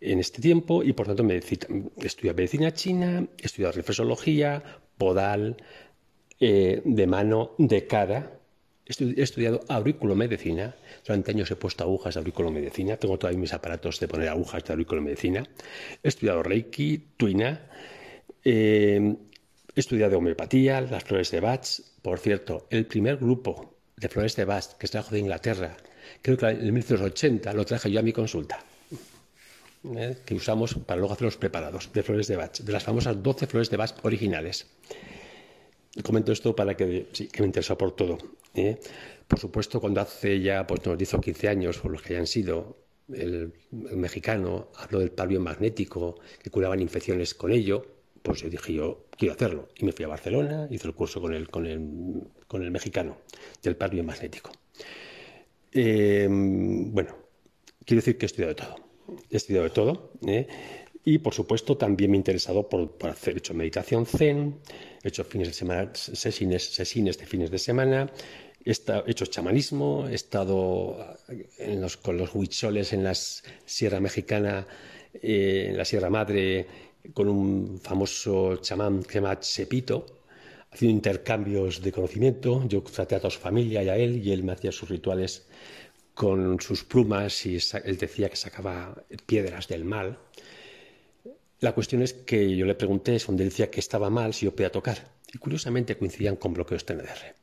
en 0.00 0.18
este 0.20 0.40
tiempo 0.40 0.84
y 0.84 0.92
por 0.92 1.06
tanto 1.06 1.24
me 1.24 1.36
estudié 1.36 2.32
medicina 2.32 2.72
china, 2.72 3.26
he 3.36 3.46
estudiado 3.46 3.72
reflexología, 3.72 4.62
podal, 4.96 5.56
eh, 6.38 6.80
de 6.84 7.06
mano, 7.06 7.54
de 7.58 7.86
cara, 7.86 8.40
He 8.90 9.22
estudiado 9.22 9.60
auriculomedicina. 9.68 10.74
Durante 11.06 11.30
años 11.30 11.48
he 11.52 11.54
puesto 11.54 11.84
agujas 11.84 12.14
de 12.14 12.20
auriculomedicina. 12.20 12.96
Tengo 12.96 13.20
todavía 13.20 13.38
mis 13.38 13.52
aparatos 13.52 14.00
de 14.00 14.08
poner 14.08 14.28
agujas 14.28 14.64
de 14.64 14.72
auriculomedicina. 14.72 15.44
He 16.02 16.08
estudiado 16.08 16.42
Reiki, 16.42 16.98
Tuina. 17.16 17.70
Eh, 18.44 19.14
he 19.76 19.80
estudiado 19.80 20.18
homeopatía, 20.18 20.80
las 20.80 21.04
flores 21.04 21.30
de 21.30 21.38
Bach. 21.38 21.64
Por 22.02 22.18
cierto, 22.18 22.66
el 22.68 22.84
primer 22.86 23.18
grupo 23.18 23.76
de 23.96 24.08
flores 24.08 24.34
de 24.34 24.44
Bach 24.44 24.76
que 24.76 24.88
se 24.88 24.92
trajo 24.92 25.14
de 25.14 25.20
Inglaterra, 25.20 25.76
creo 26.22 26.36
que 26.36 26.46
en 26.46 26.74
1980 26.74 27.52
lo 27.52 27.64
traje 27.64 27.90
yo 27.90 28.00
a 28.00 28.02
mi 28.02 28.12
consulta. 28.12 28.64
Eh, 29.96 30.18
que 30.26 30.34
usamos 30.34 30.74
para 30.74 30.98
luego 30.98 31.14
hacer 31.14 31.24
los 31.24 31.38
preparados 31.38 31.90
de 31.92 32.02
flores 32.02 32.28
de 32.28 32.36
Bach, 32.36 32.58
de 32.58 32.72
las 32.72 32.84
famosas 32.84 33.22
12 33.22 33.46
flores 33.46 33.70
de 33.70 33.78
Bach 33.78 33.94
originales. 34.02 34.66
Comento 36.02 36.32
esto 36.32 36.54
para 36.54 36.76
que, 36.76 37.06
sí, 37.12 37.28
que 37.28 37.40
me 37.40 37.46
interesa 37.46 37.78
por 37.78 37.92
todo. 37.92 38.18
¿eh? 38.54 38.78
Por 39.26 39.38
supuesto, 39.38 39.80
cuando 39.80 40.02
hace 40.02 40.40
ya 40.40 40.66
pues, 40.66 40.84
nos 40.84 41.00
hizo 41.00 41.20
15 41.20 41.48
años, 41.48 41.78
por 41.78 41.92
los 41.92 42.02
que 42.02 42.14
hayan 42.14 42.26
sido, 42.26 42.76
el, 43.08 43.54
mexicano 43.70 44.68
habló 44.76 45.00
del 45.00 45.12
par 45.12 45.30
magnético, 45.30 46.20
que 46.42 46.50
curaban 46.50 46.80
infecciones 46.80 47.34
con 47.34 47.50
ello, 47.50 47.86
pues 48.22 48.42
yo 48.42 48.50
dije, 48.50 48.74
yo 48.74 49.06
quiero 49.16 49.34
hacerlo. 49.34 49.68
Y 49.76 49.86
me 49.86 49.92
fui 49.92 50.04
a 50.04 50.08
Barcelona, 50.08 50.68
hice 50.70 50.88
el 50.88 50.94
curso 50.94 51.20
con 51.22 51.32
el, 51.32 51.48
con 51.48 51.66
el, 51.66 52.22
con 52.46 52.62
el 52.62 52.70
mexicano 52.70 53.16
del 53.62 53.76
par 53.76 53.94
magnético. 53.94 54.52
Em, 55.72 56.92
bueno, 56.92 57.16
quiero 57.84 58.00
decir 58.00 58.18
que 58.18 58.26
he 58.26 58.28
estudiado 58.28 58.54
de 58.54 58.62
todo. 58.62 58.76
He 59.30 59.36
estudiado 59.36 59.64
de 59.64 59.70
todo. 59.70 60.12
¿eh? 60.26 60.46
Y 61.04 61.18
por 61.18 61.34
supuesto 61.34 61.76
también 61.76 62.10
me 62.10 62.16
he 62.16 62.20
interesado 62.20 62.68
por, 62.68 62.96
hacer, 63.08 63.34
he 63.34 63.38
hecho 63.38 63.54
meditación 63.54 64.06
zen, 64.06 64.60
he 65.02 65.08
hecho 65.08 65.24
fines 65.24 65.48
de 65.48 65.54
semana, 65.54 65.90
sesines, 65.94 66.74
sesines 66.74 67.16
de 67.18 67.26
fines 67.26 67.50
de 67.50 67.58
semana, 67.58 68.10
he, 68.64 68.72
hecho 69.06 69.26
chamanismo, 69.26 70.06
he 70.08 70.14
estado 70.14 71.16
con 72.02 72.18
los 72.18 72.34
huicholes 72.34 72.92
en 72.92 73.04
la 73.04 73.14
Sierra 73.14 73.98
Mexicana, 73.98 74.66
eh, 75.14 75.68
en 75.70 75.78
la 75.78 75.86
Sierra 75.86 76.10
Madre, 76.10 76.66
con 77.14 77.28
un 77.28 77.80
famoso 77.80 78.56
chamán 78.56 79.02
que 79.02 79.12
se 79.12 79.14
llama 79.20 79.40
Chepito, 79.40 80.19
haciendo 80.70 80.96
intercambios 80.96 81.82
de 81.82 81.92
conocimiento. 81.92 82.64
Yo 82.66 82.82
traté 82.82 83.16
a 83.16 83.30
su 83.30 83.38
familia 83.38 83.82
y 83.82 83.88
a 83.88 83.96
él, 83.96 84.24
y 84.24 84.32
él 84.32 84.42
me 84.42 84.52
hacía 84.52 84.72
sus 84.72 84.88
rituales 84.88 85.46
con 86.14 86.60
sus 86.60 86.84
plumas 86.84 87.46
y 87.46 87.58
él 87.84 87.96
decía 87.96 88.28
que 88.28 88.36
sacaba 88.36 88.94
piedras 89.26 89.68
del 89.68 89.84
mal. 89.84 90.18
La 91.60 91.72
cuestión 91.72 92.02
es 92.02 92.12
que 92.12 92.56
yo 92.56 92.66
le 92.66 92.74
pregunté, 92.74 93.16
es 93.16 93.26
donde 93.26 93.44
decía 93.44 93.70
que 93.70 93.80
estaba 93.80 94.10
mal 94.10 94.34
si 94.34 94.46
yo 94.46 94.54
podía 94.54 94.70
tocar. 94.70 95.12
Y 95.32 95.38
curiosamente 95.38 95.96
coincidían 95.96 96.36
con 96.36 96.54
bloqueos 96.54 96.84
TNDR. 96.84 97.34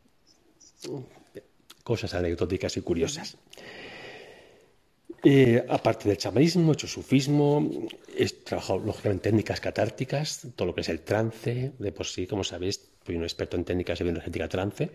Cosas 1.84 2.14
anecdóticas 2.14 2.78
y 2.78 2.82
curiosas. 2.82 3.38
Eh, 5.24 5.66
aparte 5.68 6.08
del 6.08 6.18
chamanismo, 6.18 6.72
he 6.72 6.74
hecho 6.74 6.88
sufismo, 6.88 7.70
he 8.16 8.28
trabajado 8.30 8.80
lógicamente 8.80 9.30
en 9.30 9.34
técnicas 9.34 9.60
catárticas, 9.60 10.48
todo 10.56 10.68
lo 10.68 10.76
que 10.76 10.82
es 10.82 10.90
el 10.90 11.02
trance, 11.02 11.72
de 11.78 11.92
por 11.92 12.06
sí, 12.06 12.28
como 12.28 12.44
sabéis, 12.44 12.90
soy 13.06 13.16
un 13.16 13.24
experto 13.24 13.58
en 13.58 13.66
técnicas 13.66 13.98
de 13.98 14.06
bioenergética 14.06 14.48
trance. 14.48 14.92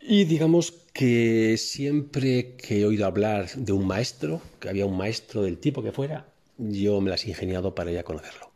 Y 0.00 0.24
digamos 0.24 0.72
que 0.92 1.56
siempre 1.58 2.56
que 2.56 2.80
he 2.80 2.84
oído 2.84 3.06
hablar 3.06 3.48
de 3.54 3.72
un 3.72 3.86
maestro, 3.86 4.40
que 4.58 4.68
había 4.68 4.86
un 4.86 4.96
maestro 4.96 5.42
del 5.42 5.58
tipo 5.58 5.82
que 5.82 5.92
fuera, 5.92 6.26
yo 6.58 7.00
me 7.00 7.10
las 7.10 7.24
he 7.24 7.28
ingeniado 7.28 7.74
para 7.74 7.92
ir 7.92 7.98
a 7.98 8.02
conocerlo. 8.02 8.50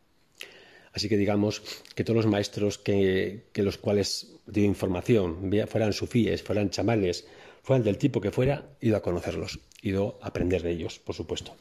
Así 0.93 1.09
que 1.09 1.17
digamos 1.17 1.63
que 1.95 2.05
todos 2.05 2.17
los 2.17 2.27
maestros 2.27 2.79
que, 2.79 3.45
que 3.53 3.63
los 3.63 3.79
cuales 3.79 4.33
dio 4.47 4.65
información, 4.65 5.51
fueran 5.69 5.93
sufíes, 5.93 6.43
fueran 6.43 6.71
chamales, 6.71 7.27
fueran 7.65 7.83
del 7.83 7.97
tipo 7.97 8.21
que 8.21 8.31
fuera, 8.31 8.77
ido 8.81 8.97
a 8.97 9.03
conocerlos, 9.03 9.59
ido 9.81 10.19
a 10.21 10.29
aprender 10.29 10.63
de 10.63 10.71
ellos, 10.71 10.99
por 10.99 11.15
supuesto. 11.15 11.57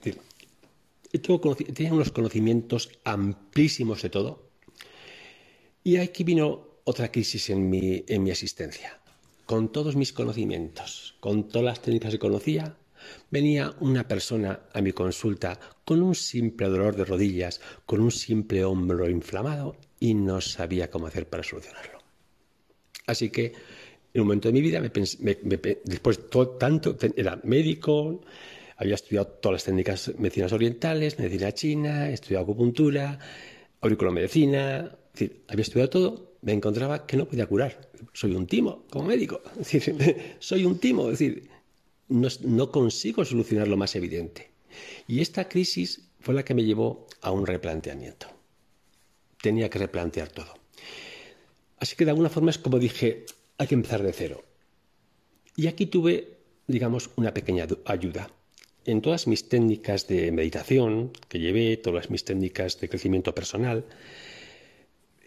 Tenía 1.09 1.93
unos 1.93 2.11
conocimientos 2.11 2.91
amplísimos 3.05 4.01
de 4.01 4.09
todo. 4.09 4.49
Y 5.81 5.97
aquí 5.97 6.25
vino 6.25 6.67
otra 6.83 7.09
crisis 7.09 7.49
en 7.49 7.69
mi, 7.69 8.03
en 8.05 8.21
mi 8.21 8.31
existencia. 8.31 8.99
Con 9.45 9.71
todos 9.71 9.95
mis 9.95 10.11
conocimientos, 10.11 11.15
con 11.21 11.47
todas 11.47 11.65
las 11.65 11.81
técnicas 11.81 12.11
que 12.11 12.19
conocía, 12.19 12.75
venía 13.31 13.73
una 13.79 14.05
persona 14.05 14.59
a 14.73 14.81
mi 14.81 14.91
consulta 14.91 15.57
con 15.85 16.01
un 16.01 16.15
simple 16.15 16.67
dolor 16.67 16.97
de 16.97 17.05
rodillas, 17.05 17.61
con 17.85 18.01
un 18.01 18.11
simple 18.11 18.65
hombro 18.65 19.09
inflamado 19.09 19.77
y 20.01 20.15
no 20.15 20.41
sabía 20.41 20.89
cómo 20.91 21.07
hacer 21.07 21.29
para 21.29 21.43
solucionarlo. 21.43 21.99
Así 23.07 23.29
que 23.29 23.53
en 24.13 24.21
un 24.21 24.27
momento 24.27 24.47
de 24.47 24.53
mi 24.53 24.61
vida, 24.61 24.79
me 24.79 24.91
después 25.85 26.29
todo, 26.29 26.49
tanto, 26.49 26.95
era 27.15 27.39
médico, 27.43 28.21
había 28.77 28.95
estudiado 28.95 29.27
todas 29.27 29.53
las 29.53 29.63
técnicas 29.63 30.11
medicinas 30.19 30.53
orientales, 30.53 31.17
medicina 31.17 31.51
china, 31.51 32.09
estudiado 32.09 32.43
acupuntura, 32.43 33.17
auriculomedicina, 33.81 34.91
es 35.13 35.19
decir, 35.19 35.43
había 35.47 35.63
estudiado 35.63 35.89
todo, 35.89 36.33
me 36.41 36.53
encontraba 36.53 37.07
que 37.07 37.17
no 37.17 37.25
podía 37.25 37.47
curar. 37.47 37.89
Soy 38.13 38.35
un 38.35 38.45
timo 38.45 38.85
como 38.89 39.05
médico, 39.05 39.41
soy 40.39 40.65
un 40.65 40.79
timo, 40.79 41.09
es 41.09 41.19
decir, 41.19 41.49
no, 42.09 42.27
no 42.41 42.71
consigo 42.71 43.25
solucionar 43.25 43.67
lo 43.67 43.77
más 43.77 43.95
evidente. 43.95 44.51
Y 45.07 45.21
esta 45.21 45.47
crisis 45.49 46.09
fue 46.19 46.35
la 46.35 46.43
que 46.43 46.53
me 46.53 46.63
llevó 46.63 47.07
a 47.21 47.31
un 47.31 47.47
replanteamiento. 47.47 48.27
Tenía 49.41 49.69
que 49.69 49.79
replantear 49.79 50.29
todo. 50.29 50.53
Así 51.79 51.95
que 51.95 52.05
de 52.05 52.11
alguna 52.11 52.29
forma 52.29 52.51
es 52.51 52.57
como 52.57 52.79
dije, 52.79 53.25
hay 53.57 53.67
que 53.67 53.75
empezar 53.75 54.03
de 54.03 54.13
cero. 54.13 54.43
Y 55.55 55.67
aquí 55.67 55.85
tuve, 55.85 56.39
digamos, 56.67 57.11
una 57.15 57.33
pequeña 57.33 57.67
ayuda. 57.85 58.29
En 58.85 59.01
todas 59.01 59.27
mis 59.27 59.47
técnicas 59.47 60.07
de 60.07 60.31
meditación 60.31 61.11
que 61.29 61.39
llevé, 61.39 61.77
todas 61.77 62.09
mis 62.09 62.25
técnicas 62.25 62.79
de 62.79 62.89
crecimiento 62.89 63.33
personal, 63.33 63.85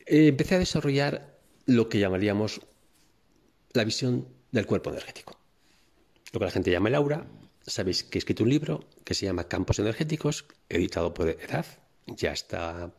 eh, 0.06 0.28
empecé 0.28 0.56
a 0.56 0.58
desarrollar 0.58 1.38
lo 1.64 1.88
que 1.88 1.98
llamaríamos 1.98 2.60
la 3.72 3.84
visión 3.84 4.28
del 4.52 4.66
cuerpo 4.66 4.90
energético. 4.90 5.38
Lo 6.32 6.40
que 6.40 6.44
la 6.44 6.50
gente 6.50 6.70
llama 6.70 6.88
el 6.88 6.94
aura. 6.94 7.26
Sabéis 7.66 8.04
que 8.04 8.18
he 8.18 8.20
escrito 8.20 8.44
un 8.44 8.50
libro 8.50 8.84
que 9.04 9.14
se 9.14 9.26
llama 9.26 9.48
Campos 9.48 9.78
Energéticos, 9.78 10.46
editado 10.68 11.12
por 11.14 11.28
Edad. 11.28 11.66
Ya 12.06 12.32
está 12.32 12.92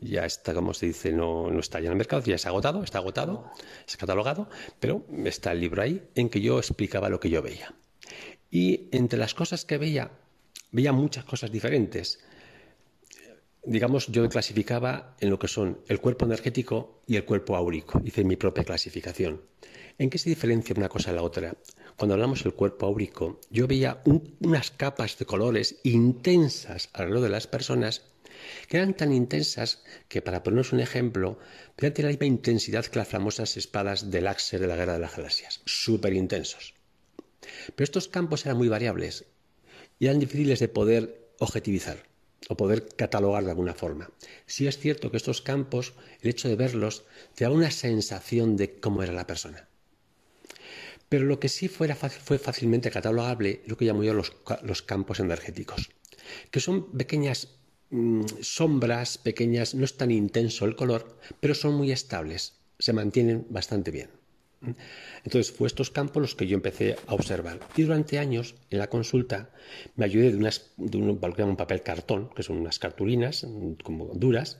ya 0.00 0.24
está, 0.24 0.54
como 0.54 0.74
se 0.74 0.86
dice, 0.86 1.12
no, 1.12 1.50
no, 1.50 1.60
está 1.60 1.80
ya 1.80 1.86
en 1.86 1.92
el 1.92 1.98
mercado, 1.98 2.22
ya 2.22 2.36
ha 2.42 2.48
agotado, 2.48 2.82
está 2.82 2.98
agotado, 2.98 3.50
es 3.86 3.96
catalogado, 3.96 4.48
pero 4.78 5.04
está 5.24 5.52
el 5.52 5.60
libro 5.60 5.82
ahí 5.82 6.02
en 6.14 6.28
que 6.28 6.40
yo 6.40 6.58
explicaba 6.58 7.08
lo 7.08 7.20
que 7.20 7.30
yo 7.30 7.42
veía. 7.42 7.74
Y 8.50 8.88
entre 8.92 9.18
las 9.18 9.34
cosas 9.34 9.64
que 9.64 9.78
veía, 9.78 10.10
veía 10.72 10.92
muchas 10.92 11.24
cosas 11.24 11.52
diferentes. 11.52 12.20
Digamos, 13.62 14.06
yo 14.08 14.26
clasificaba 14.28 15.16
en 15.20 15.30
lo 15.30 15.38
que 15.38 15.48
son 15.48 15.80
el 15.86 16.00
cuerpo 16.00 16.24
energético 16.24 17.02
y 17.06 17.16
el 17.16 17.24
cuerpo 17.24 17.56
áurico. 17.56 18.00
Hice 18.04 18.24
mi 18.24 18.36
propia 18.36 18.64
clasificación. 18.64 19.42
¿En 19.98 20.08
qué 20.08 20.16
se 20.16 20.30
diferencia 20.30 20.74
una 20.76 20.88
cosa 20.88 21.10
de 21.10 21.16
la 21.16 21.22
otra? 21.22 21.54
Cuando 21.96 22.14
hablamos 22.14 22.42
del 22.42 22.54
cuerpo 22.54 22.86
áurico, 22.86 23.38
yo 23.50 23.66
veía 23.66 24.02
unas 24.40 24.70
capas 24.70 25.18
de 25.18 25.26
colores 25.26 25.78
intensas 25.82 26.88
alrededor 26.94 27.24
de 27.24 27.28
las 27.28 27.46
personas 27.46 28.10
que 28.68 28.76
eran 28.76 28.94
tan 28.94 29.12
intensas 29.12 29.82
que, 30.08 30.22
para 30.22 30.42
ponernos 30.42 30.72
un 30.72 30.80
ejemplo, 30.80 31.38
podían 31.76 31.94
tener 31.94 32.10
la 32.10 32.12
misma 32.12 32.26
intensidad 32.26 32.86
que 32.86 32.98
las 32.98 33.08
famosas 33.08 33.56
espadas 33.56 34.10
del 34.10 34.26
Axer 34.26 34.60
de 34.60 34.66
la 34.66 34.76
Guerra 34.76 34.94
de 34.94 35.00
las 35.00 35.16
Galaxias, 35.16 35.60
súper 35.64 36.12
intensos. 36.14 36.74
Pero 37.74 37.84
estos 37.84 38.08
campos 38.08 38.44
eran 38.44 38.58
muy 38.58 38.68
variables 38.68 39.26
y 39.98 40.06
eran 40.06 40.20
difíciles 40.20 40.60
de 40.60 40.68
poder 40.68 41.30
objetivizar 41.38 42.10
o 42.48 42.56
poder 42.56 42.88
catalogar 42.96 43.44
de 43.44 43.50
alguna 43.50 43.74
forma. 43.74 44.10
Sí 44.46 44.66
es 44.66 44.78
cierto 44.78 45.10
que 45.10 45.16
estos 45.16 45.42
campos, 45.42 45.94
el 46.20 46.30
hecho 46.30 46.48
de 46.48 46.56
verlos, 46.56 47.04
te 47.34 47.44
da 47.44 47.50
una 47.50 47.70
sensación 47.70 48.56
de 48.56 48.80
cómo 48.80 49.02
era 49.02 49.12
la 49.12 49.26
persona. 49.26 49.68
Pero 51.08 51.24
lo 51.24 51.40
que 51.40 51.48
sí 51.48 51.68
fue 51.68 51.88
fácilmente 52.38 52.90
catalogable 52.90 53.60
es 53.64 53.68
lo 53.68 53.76
que 53.76 53.84
llamo 53.84 54.04
yo 54.04 54.14
los, 54.14 54.32
los 54.62 54.82
campos 54.82 55.20
energéticos, 55.20 55.90
que 56.50 56.60
son 56.60 56.92
pequeñas 56.92 57.59
Mm, 57.90 58.22
sombras 58.40 59.18
pequeñas, 59.18 59.74
no 59.74 59.84
es 59.84 59.96
tan 59.96 60.12
intenso 60.12 60.64
el 60.64 60.76
color, 60.76 61.18
pero 61.40 61.54
son 61.54 61.74
muy 61.74 61.90
estables, 61.90 62.54
se 62.78 62.92
mantienen 62.92 63.46
bastante 63.50 63.90
bien. 63.90 64.10
Entonces 65.24 65.52
fue 65.52 65.66
estos 65.66 65.90
campos 65.90 66.20
los 66.20 66.34
que 66.34 66.46
yo 66.46 66.54
empecé 66.54 66.96
a 67.06 67.14
observar. 67.14 67.60
Y 67.76 67.82
durante 67.82 68.18
años, 68.18 68.54
en 68.70 68.78
la 68.78 68.88
consulta, 68.88 69.50
me 69.96 70.04
ayudé 70.04 70.30
de, 70.30 70.36
unas, 70.36 70.70
de 70.76 70.98
un, 70.98 71.56
papel 71.56 71.82
cartón, 71.82 72.30
que 72.36 72.42
son 72.42 72.58
unas 72.58 72.78
cartulinas 72.78 73.44
mm, 73.44 73.72
como 73.82 74.06
duras, 74.14 74.58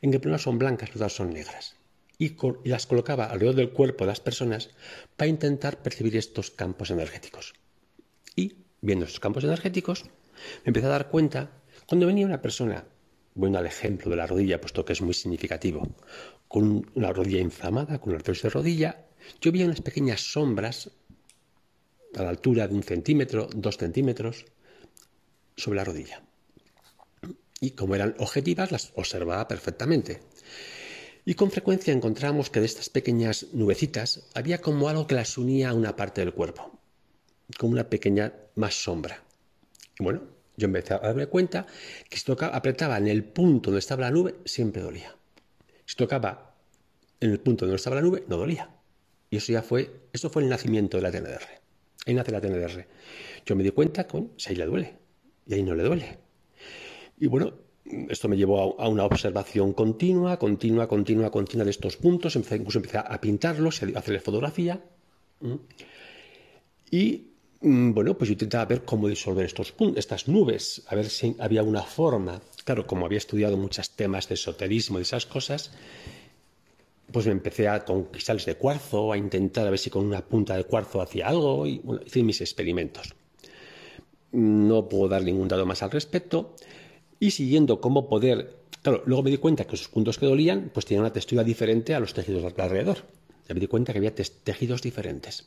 en 0.00 0.12
que 0.12 0.28
unas 0.28 0.42
son 0.42 0.58
blancas 0.58 0.90
otras 0.94 1.12
son 1.12 1.34
negras. 1.34 1.76
Y, 2.16 2.36
y 2.64 2.68
las 2.68 2.86
colocaba 2.86 3.26
alrededor 3.26 3.56
del 3.56 3.70
cuerpo 3.70 4.04
de 4.04 4.08
las 4.08 4.20
personas 4.20 4.70
para 5.16 5.28
intentar 5.28 5.82
percibir 5.82 6.16
estos 6.16 6.50
campos 6.50 6.90
energéticos. 6.90 7.54
Y, 8.36 8.54
viendo 8.80 9.04
estos 9.04 9.20
campos 9.20 9.44
energéticos, 9.44 10.04
me 10.64 10.68
empecé 10.68 10.86
a 10.86 10.90
dar 10.90 11.08
cuenta 11.08 11.50
cuando 11.90 12.06
venía 12.06 12.24
una 12.24 12.40
persona, 12.40 12.84
bueno, 13.34 13.58
al 13.58 13.66
ejemplo 13.66 14.10
de 14.10 14.16
la 14.16 14.24
rodilla, 14.24 14.60
puesto 14.60 14.84
que 14.84 14.92
es 14.92 15.02
muy 15.02 15.12
significativo, 15.12 15.82
con 16.46 16.88
una 16.94 17.12
rodilla 17.12 17.40
inflamada, 17.40 18.00
con 18.00 18.14
artrosis 18.14 18.44
de 18.44 18.50
rodilla, 18.50 19.06
yo 19.40 19.50
veía 19.50 19.64
unas 19.64 19.80
pequeñas 19.80 20.20
sombras 20.20 20.88
a 22.14 22.22
la 22.22 22.28
altura 22.28 22.68
de 22.68 22.76
un 22.76 22.84
centímetro, 22.84 23.48
dos 23.52 23.76
centímetros, 23.76 24.44
sobre 25.56 25.78
la 25.78 25.84
rodilla. 25.84 26.22
Y 27.60 27.72
como 27.72 27.96
eran 27.96 28.14
objetivas, 28.18 28.70
las 28.70 28.92
observaba 28.94 29.48
perfectamente. 29.48 30.20
Y 31.24 31.34
con 31.34 31.50
frecuencia 31.50 31.92
encontramos 31.92 32.50
que 32.50 32.60
de 32.60 32.66
estas 32.66 32.88
pequeñas 32.88 33.48
nubecitas 33.52 34.30
había 34.34 34.60
como 34.60 34.88
algo 34.88 35.08
que 35.08 35.16
las 35.16 35.36
unía 35.36 35.70
a 35.70 35.74
una 35.74 35.96
parte 35.96 36.20
del 36.20 36.34
cuerpo, 36.34 36.70
como 37.58 37.72
una 37.72 37.90
pequeña 37.90 38.32
más 38.54 38.80
sombra. 38.80 39.24
Y 39.98 40.04
bueno, 40.04 40.38
yo 40.60 40.66
empecé 40.66 40.94
a 40.94 40.98
darme 40.98 41.26
cuenta 41.26 41.66
que 42.08 42.18
si 42.18 42.24
tocaba, 42.24 42.54
apretaba 42.54 42.98
en 42.98 43.08
el 43.08 43.24
punto 43.24 43.70
donde 43.70 43.80
estaba 43.80 44.02
la 44.02 44.10
nube, 44.10 44.36
siempre 44.44 44.82
dolía. 44.82 45.16
Si 45.86 45.96
tocaba 45.96 46.54
en 47.18 47.30
el 47.30 47.40
punto 47.40 47.64
donde 47.64 47.76
estaba 47.76 47.96
la 47.96 48.02
nube, 48.02 48.24
no 48.28 48.36
dolía. 48.36 48.70
Y 49.30 49.38
eso 49.38 49.52
ya 49.52 49.62
fue, 49.62 49.90
eso 50.12 50.28
fue 50.28 50.42
el 50.42 50.48
nacimiento 50.48 50.98
de 50.98 51.02
la 51.02 51.10
TNDR. 51.10 51.46
Ahí 52.06 52.14
nace 52.14 52.30
la 52.30 52.40
TNDR. 52.40 52.86
Yo 53.46 53.56
me 53.56 53.62
di 53.62 53.70
cuenta 53.70 54.06
con 54.06 54.32
si 54.36 54.50
ahí 54.50 54.56
le 54.56 54.66
duele 54.66 54.96
y 55.46 55.54
ahí 55.54 55.62
no 55.62 55.74
le 55.74 55.82
duele. 55.82 56.18
Y 57.18 57.26
bueno, 57.26 57.54
esto 58.08 58.28
me 58.28 58.36
llevó 58.36 58.80
a, 58.80 58.88
una 58.88 59.04
observación 59.04 59.72
continua, 59.72 60.38
continua, 60.38 60.86
continua, 60.88 61.30
continua 61.30 61.64
de 61.64 61.70
estos 61.70 61.96
puntos. 61.96 62.36
incluso 62.36 62.78
empecé 62.78 62.98
a 62.98 63.20
pintarlos, 63.20 63.82
a 63.82 63.98
hacerle 63.98 64.20
fotografía. 64.20 64.82
Y 66.90 67.29
bueno, 67.60 68.16
pues 68.16 68.28
yo 68.28 68.32
intentaba 68.32 68.64
ver 68.64 68.84
cómo 68.84 69.08
disolver 69.08 69.44
estos 69.44 69.74
estas 69.96 70.28
nubes, 70.28 70.82
a 70.86 70.94
ver 70.94 71.10
si 71.10 71.36
había 71.38 71.62
una 71.62 71.82
forma. 71.82 72.40
Claro, 72.64 72.86
como 72.86 73.04
había 73.04 73.18
estudiado 73.18 73.56
muchos 73.56 73.90
temas 73.90 74.28
de 74.28 74.34
esoterismo 74.34 74.98
y 74.98 75.02
esas 75.02 75.26
cosas, 75.26 75.70
pues 77.12 77.26
me 77.26 77.32
empecé 77.32 77.68
a 77.68 77.84
con 77.84 78.04
cristales 78.04 78.46
de 78.46 78.54
cuarzo, 78.54 79.12
a 79.12 79.18
intentar 79.18 79.66
a 79.66 79.70
ver 79.70 79.78
si 79.78 79.90
con 79.90 80.06
una 80.06 80.24
punta 80.24 80.56
de 80.56 80.64
cuarzo 80.64 81.02
hacía 81.02 81.28
algo 81.28 81.66
y 81.66 81.82
hice 82.06 82.22
mis 82.22 82.40
experimentos. 82.40 83.14
No 84.32 84.88
puedo 84.88 85.08
dar 85.08 85.22
ningún 85.22 85.48
dato 85.48 85.66
más 85.66 85.82
al 85.82 85.90
respecto 85.90 86.54
y 87.18 87.32
siguiendo 87.32 87.80
cómo 87.80 88.08
poder... 88.08 88.60
Claro, 88.82 89.02
luego 89.04 89.22
me 89.22 89.30
di 89.30 89.36
cuenta 89.36 89.66
que 89.66 89.74
esos 89.74 89.88
puntos 89.88 90.16
que 90.16 90.24
dolían 90.24 90.70
pues 90.72 90.86
tenían 90.86 91.02
una 91.02 91.12
textura 91.12 91.44
diferente 91.44 91.94
a 91.94 92.00
los 92.00 92.14
tejidos 92.14 92.54
alrededor. 92.56 92.98
Me 93.48 93.60
di 93.60 93.66
cuenta 93.66 93.92
que 93.92 93.98
había 93.98 94.14
tejidos 94.14 94.80
diferentes. 94.80 95.44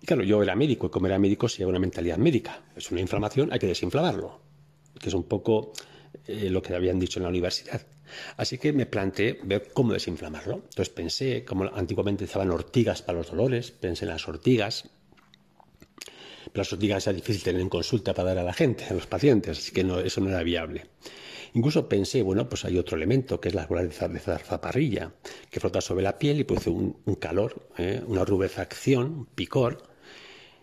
Y 0.00 0.06
claro, 0.06 0.22
yo 0.22 0.42
era 0.42 0.54
médico 0.54 0.86
y 0.86 0.90
como 0.90 1.06
era 1.06 1.18
médico 1.18 1.48
se 1.48 1.58
lleva 1.58 1.70
una 1.70 1.78
mentalidad 1.78 2.18
médica. 2.18 2.62
Es 2.76 2.90
una 2.90 3.00
inflamación, 3.00 3.52
hay 3.52 3.58
que 3.58 3.66
desinflamarlo, 3.66 4.40
que 4.98 5.08
es 5.08 5.14
un 5.14 5.24
poco 5.24 5.72
eh, 6.26 6.50
lo 6.50 6.62
que 6.62 6.74
habían 6.74 6.98
dicho 6.98 7.18
en 7.18 7.24
la 7.24 7.28
universidad. 7.28 7.80
Así 8.36 8.58
que 8.58 8.72
me 8.72 8.86
planteé 8.86 9.38
ver 9.42 9.68
cómo 9.72 9.92
desinflamarlo. 9.92 10.54
Entonces 10.56 10.88
pensé, 10.90 11.44
como 11.44 11.64
antiguamente 11.64 12.24
usaban 12.24 12.50
ortigas 12.50 13.02
para 13.02 13.18
los 13.18 13.30
dolores, 13.30 13.70
pensé 13.70 14.04
en 14.04 14.10
las 14.10 14.26
ortigas. 14.28 14.88
Pero 16.44 16.62
las 16.62 16.72
ortigas 16.72 17.06
era 17.06 17.14
difícil 17.14 17.42
tener 17.42 17.60
en 17.60 17.68
consulta 17.68 18.14
para 18.14 18.28
dar 18.30 18.38
a 18.38 18.44
la 18.44 18.54
gente, 18.54 18.84
a 18.84 18.94
los 18.94 19.06
pacientes, 19.06 19.58
así 19.58 19.72
que 19.72 19.86
eso 20.04 20.20
no 20.20 20.30
era 20.30 20.42
viable. 20.42 20.86
Incluso 21.54 21.88
pensé, 21.88 22.22
bueno, 22.22 22.48
pues 22.48 22.64
hay 22.64 22.78
otro 22.78 22.96
elemento 22.96 23.40
que 23.40 23.48
es 23.48 23.54
la 23.54 23.66
bola 23.66 23.82
de 23.82 23.90
zarzaparrilla, 23.90 25.12
que 25.50 25.60
flota 25.60 25.80
sobre 25.80 26.02
la 26.02 26.18
piel 26.18 26.40
y 26.40 26.44
produce 26.44 26.70
un, 26.70 26.92
calor, 27.18 27.68
¿eh? 27.78 28.02
una 28.06 28.24
rubefacción, 28.24 29.04
un 29.04 29.26
picor. 29.26 29.82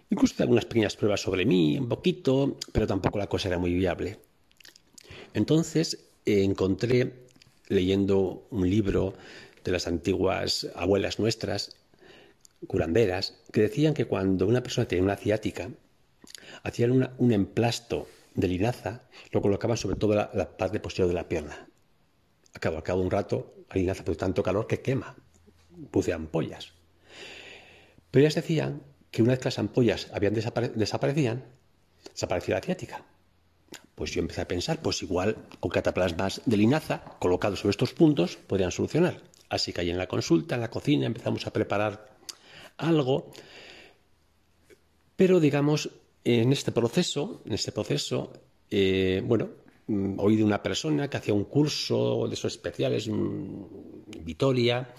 Incluso 0.10 0.34
hice 0.34 0.44
algunas 0.44 0.66
pequeñas 0.66 0.96
pruebas 0.96 1.22
sobre 1.22 1.46
mí, 1.46 1.78
un 1.78 1.90
poquito, 1.90 2.58
pero 2.72 2.88
tampoco 2.88 3.18
la 3.18 3.28
cosa 3.28 3.48
era 3.48 3.58
muy 3.58 3.74
viable. 3.74 4.20
Entonces 5.34 6.06
encontré 6.26 7.26
leyendo 7.68 8.48
un 8.52 8.70
libro 8.70 9.14
de 9.64 9.72
las 9.72 9.88
antiguas 9.88 10.68
abuelas 10.76 11.20
nuestras, 11.20 11.76
curanderas, 12.68 13.42
que 13.52 13.62
decían 13.62 13.94
que 13.94 14.06
cuando 14.06 14.48
una 14.48 14.64
persona 14.64 14.88
tenía 14.88 15.04
una 15.04 15.18
ciática, 15.18 15.70
hacían 16.64 17.14
un 17.18 17.32
emplasto 17.32 18.08
de 18.36 18.48
linaza, 18.48 19.04
lo 19.32 19.42
colocaban 19.42 19.78
sobre 19.78 19.96
toda 19.96 20.32
la, 20.34 20.58
parte 20.58 20.80
posterior 20.80 21.08
de 21.08 21.16
la 21.16 21.28
pierna. 21.28 21.68
A 22.54 22.60
cabo, 22.60 22.82
de 22.82 22.94
un 22.94 23.12
rato, 23.12 23.54
la 23.70 23.76
linaza 23.76 24.04
produce 24.04 24.20
tanto 24.20 24.44
calor 24.44 24.68
que 24.68 24.82
quema, 24.82 25.16
puse 25.92 26.14
ampollas. 26.14 26.74
Pero 28.12 28.22
ellas 28.22 28.36
decían 28.36 28.82
que 29.16 29.22
una 29.22 29.32
vez 29.32 29.40
que 29.40 29.46
las 29.46 29.60
ampollas 29.60 30.10
habían 30.12 30.34
desaparecían, 30.34 31.46
desaparecía 32.12 32.56
la 32.56 32.62
ciática. 32.62 33.06
Pues 33.96 34.12
yo 34.12 34.20
empecé 34.20 34.42
a 34.42 34.48
pensar, 34.48 34.82
pues 34.82 35.02
igual 35.04 35.38
con 35.62 35.72
cataplasmas 35.72 36.42
de 36.46 36.58
linaza 36.58 37.02
colocados 37.18 37.60
sobre 37.60 37.72
estos 37.72 37.94
puntos 37.94 38.36
podrían 38.36 38.72
solucionar. 38.72 39.22
Así 39.48 39.72
que 39.72 39.80
ahí 39.80 39.90
en 39.90 39.98
la 39.98 40.08
consulta, 40.08 40.56
en 40.56 40.62
la 40.62 40.70
cocina, 40.70 41.06
empezamos 41.06 41.48
a 41.48 41.54
preparar 41.54 42.18
algo. 42.76 43.32
Pero 45.16 45.40
digamos, 45.40 45.92
en 46.26 46.52
este 46.52 46.74
proceso, 46.74 47.42
en 47.46 47.54
este 47.54 47.72
proceso, 47.72 48.34
eh, 48.70 49.24
bueno, 49.24 49.48
mm, 49.88 50.20
oí 50.20 50.36
de 50.36 50.44
una 50.44 50.62
persona 50.62 51.10
que 51.10 51.16
hacía 51.16 51.34
un 51.34 51.46
curso 51.46 52.28
de 52.28 52.34
esos 52.34 52.52
especiales 52.52 53.08
en 53.08 53.66
Vitoria, 54.26 54.94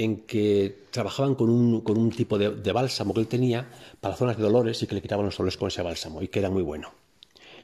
en 0.00 0.22
que 0.22 0.86
trabajaban 0.90 1.34
con 1.34 1.50
un, 1.50 1.82
con 1.82 1.98
un 1.98 2.10
tipo 2.10 2.38
de, 2.38 2.72
bálsamo 2.72 3.12
que 3.12 3.20
él 3.20 3.28
tenía 3.28 3.68
para 4.00 4.16
zonas 4.16 4.38
de 4.38 4.42
dolores 4.42 4.82
y 4.82 4.86
que 4.86 4.94
le 4.94 5.02
quitaban 5.02 5.26
los 5.26 5.36
dolores 5.36 5.58
con 5.58 5.68
ese 5.68 5.82
bálsamo 5.82 6.22
y 6.22 6.28
que 6.28 6.38
era 6.38 6.48
muy 6.48 6.62
bueno. 6.62 6.90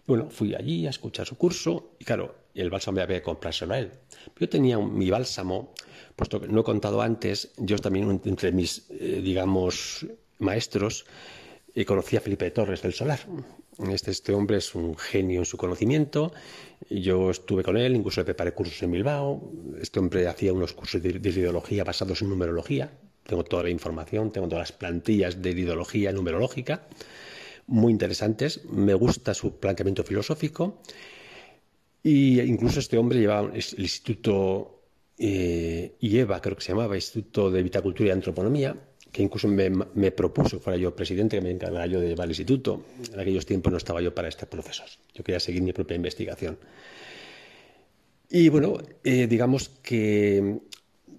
Bueno, 0.06 0.28
fui 0.28 0.54
allí 0.54 0.86
a 0.86 0.90
escuchar 0.90 1.26
su 1.26 1.36
curso 1.38 1.92
y 1.98 2.04
claro, 2.04 2.34
el 2.54 2.68
bálsamo 2.68 3.00
había 3.00 3.16
que 3.16 3.22
comprárselo 3.22 3.72
a 3.72 3.78
él. 3.78 3.90
Yo 4.38 4.48
tenía 4.50 4.78
mi 4.78 5.08
bálsamo, 5.08 5.72
puesto 6.14 6.38
que 6.38 6.48
no 6.48 6.60
he 6.60 6.64
contado 6.64 7.00
antes, 7.00 7.52
yo 7.56 7.78
también 7.78 8.20
entre 8.26 8.52
mis, 8.52 8.84
eh, 8.90 9.22
digamos, 9.24 10.06
maestros, 10.38 11.06
eh, 11.74 11.86
conocí 11.86 12.18
a 12.18 12.20
Felipe 12.20 12.50
Torres 12.50 12.82
del 12.82 12.92
Solar. 12.92 13.20
Este, 13.90 14.10
este, 14.10 14.32
hombre 14.32 14.56
es 14.58 14.74
un 14.74 14.96
genio 14.96 15.40
en 15.40 15.44
su 15.44 15.56
conocimiento. 15.56 16.32
Yo 16.88 17.30
estuve 17.30 17.62
con 17.62 17.76
él, 17.76 17.94
incluso 17.94 18.20
le 18.20 18.24
preparé 18.24 18.52
cursos 18.52 18.82
en 18.82 18.90
Bilbao. 18.92 19.52
Este 19.80 19.98
hombre 19.98 20.26
hacía 20.26 20.52
unos 20.52 20.72
cursos 20.72 21.02
de, 21.02 21.12
de 21.12 21.28
ideología 21.30 21.84
basados 21.84 22.22
en 22.22 22.30
numerología. 22.30 22.90
Tengo 23.24 23.44
toda 23.44 23.64
la 23.64 23.70
información, 23.70 24.30
tengo 24.32 24.48
todas 24.48 24.70
las 24.70 24.72
plantillas 24.72 25.42
de 25.42 25.50
ideología 25.50 26.12
numerológica 26.12 26.86
muy 27.66 27.92
interesantes. 27.92 28.64
Me 28.64 28.94
gusta 28.94 29.34
su 29.34 29.58
planteamiento 29.58 30.04
filosófico. 30.04 30.80
Y 32.02 32.40
incluso 32.40 32.80
este 32.80 32.98
hombre 32.98 33.18
llevaba 33.18 33.50
el 33.52 33.64
Instituto 33.78 34.82
eh, 35.18 35.96
IEVA, 36.00 36.40
creo 36.40 36.56
que 36.56 36.62
se 36.62 36.72
llamaba, 36.72 36.94
Instituto 36.94 37.50
de 37.50 37.62
Vitacultura 37.62 38.10
y 38.10 38.12
Antroponomía, 38.12 38.76
que 39.12 39.22
incluso 39.22 39.48
me, 39.48 40.10
propuso, 40.10 40.60
fuera 40.60 40.78
yo 40.78 40.94
presidente, 40.94 41.36
que 41.36 41.42
me 41.42 41.50
encargara 41.50 41.86
yo 41.86 42.00
de 42.00 42.08
llevar 42.08 42.26
el 42.26 42.32
instituto. 42.32 42.84
En 43.12 43.18
aquellos 43.18 43.46
tiempos 43.46 43.72
no 43.72 43.78
estaba 43.78 44.00
yo 44.02 44.14
para 44.14 44.28
estos 44.28 44.48
procesos. 44.48 44.98
Yo 45.14 45.24
quería 45.24 45.40
seguir 45.40 45.62
mi 45.62 45.72
propia 45.72 45.96
investigación. 45.96 46.58
Y 48.28 48.48
bueno, 48.48 48.78
eh, 49.04 49.26
digamos 49.26 49.68
que 49.82 50.60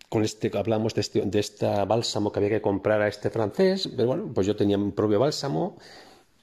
con 0.10 0.24
este 0.24 0.52
hablamos 0.58 0.94
de, 0.94 1.02
este, 1.02 1.22
de 1.22 1.86
bálsamo 1.86 2.32
que 2.32 2.40
había 2.40 2.50
que 2.50 2.62
comprar 2.62 3.02
a 3.02 3.08
este 3.08 3.30
francés, 3.30 3.90
pero 3.96 4.08
bueno, 4.08 4.32
pues 4.34 4.46
yo 4.46 4.56
tenía 4.56 4.78
mi 4.78 4.92
propio 4.92 5.20
bálsamo 5.20 5.78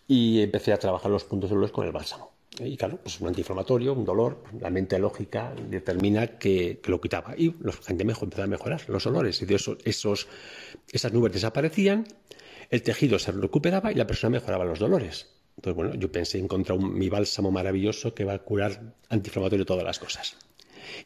y 0.06 0.42
empecé 0.42 0.72
a 0.72 0.78
trabajar 0.78 1.10
los 1.10 1.24
puntos 1.24 1.50
dolores 1.50 1.70
con 1.70 1.86
el 1.86 1.92
bálsamo. 1.92 2.33
Y 2.58 2.76
claro, 2.76 2.98
pues 3.02 3.20
un 3.20 3.28
antiinflamatorio, 3.28 3.92
un 3.92 4.04
dolor, 4.04 4.44
la 4.60 4.70
mente 4.70 4.98
lógica 4.98 5.52
determina 5.68 6.38
que, 6.38 6.80
lo 6.86 7.00
quitaba. 7.00 7.34
Y 7.36 7.54
la 7.60 7.72
gente 7.72 8.02
empezó 8.02 8.42
a 8.42 8.46
mejorar 8.46 8.82
los 8.88 9.06
olores. 9.06 9.42
Y 9.42 9.46
de 9.46 9.56
esos, 9.56 10.28
esas 10.92 11.12
nubes 11.12 11.32
desaparecían, 11.32 12.06
el 12.70 12.82
tejido 12.82 13.18
se 13.18 13.32
recuperaba 13.32 13.90
y 13.90 13.96
la 13.96 14.06
persona 14.06 14.30
mejoraba 14.30 14.64
los 14.64 14.78
dolores. 14.78 15.30
Entonces, 15.56 15.76
bueno, 15.76 15.94
yo 15.94 16.10
pensé 16.10 16.38
encontrar 16.38 16.78
un, 16.78 16.96
mi 16.96 17.08
bálsamo 17.08 17.50
maravilloso 17.50 18.14
que 18.14 18.24
va 18.24 18.34
a 18.34 18.38
curar 18.38 18.94
antiinflamatorio 19.08 19.64
todas 19.64 19.84
las 19.84 19.98
cosas. 19.98 20.36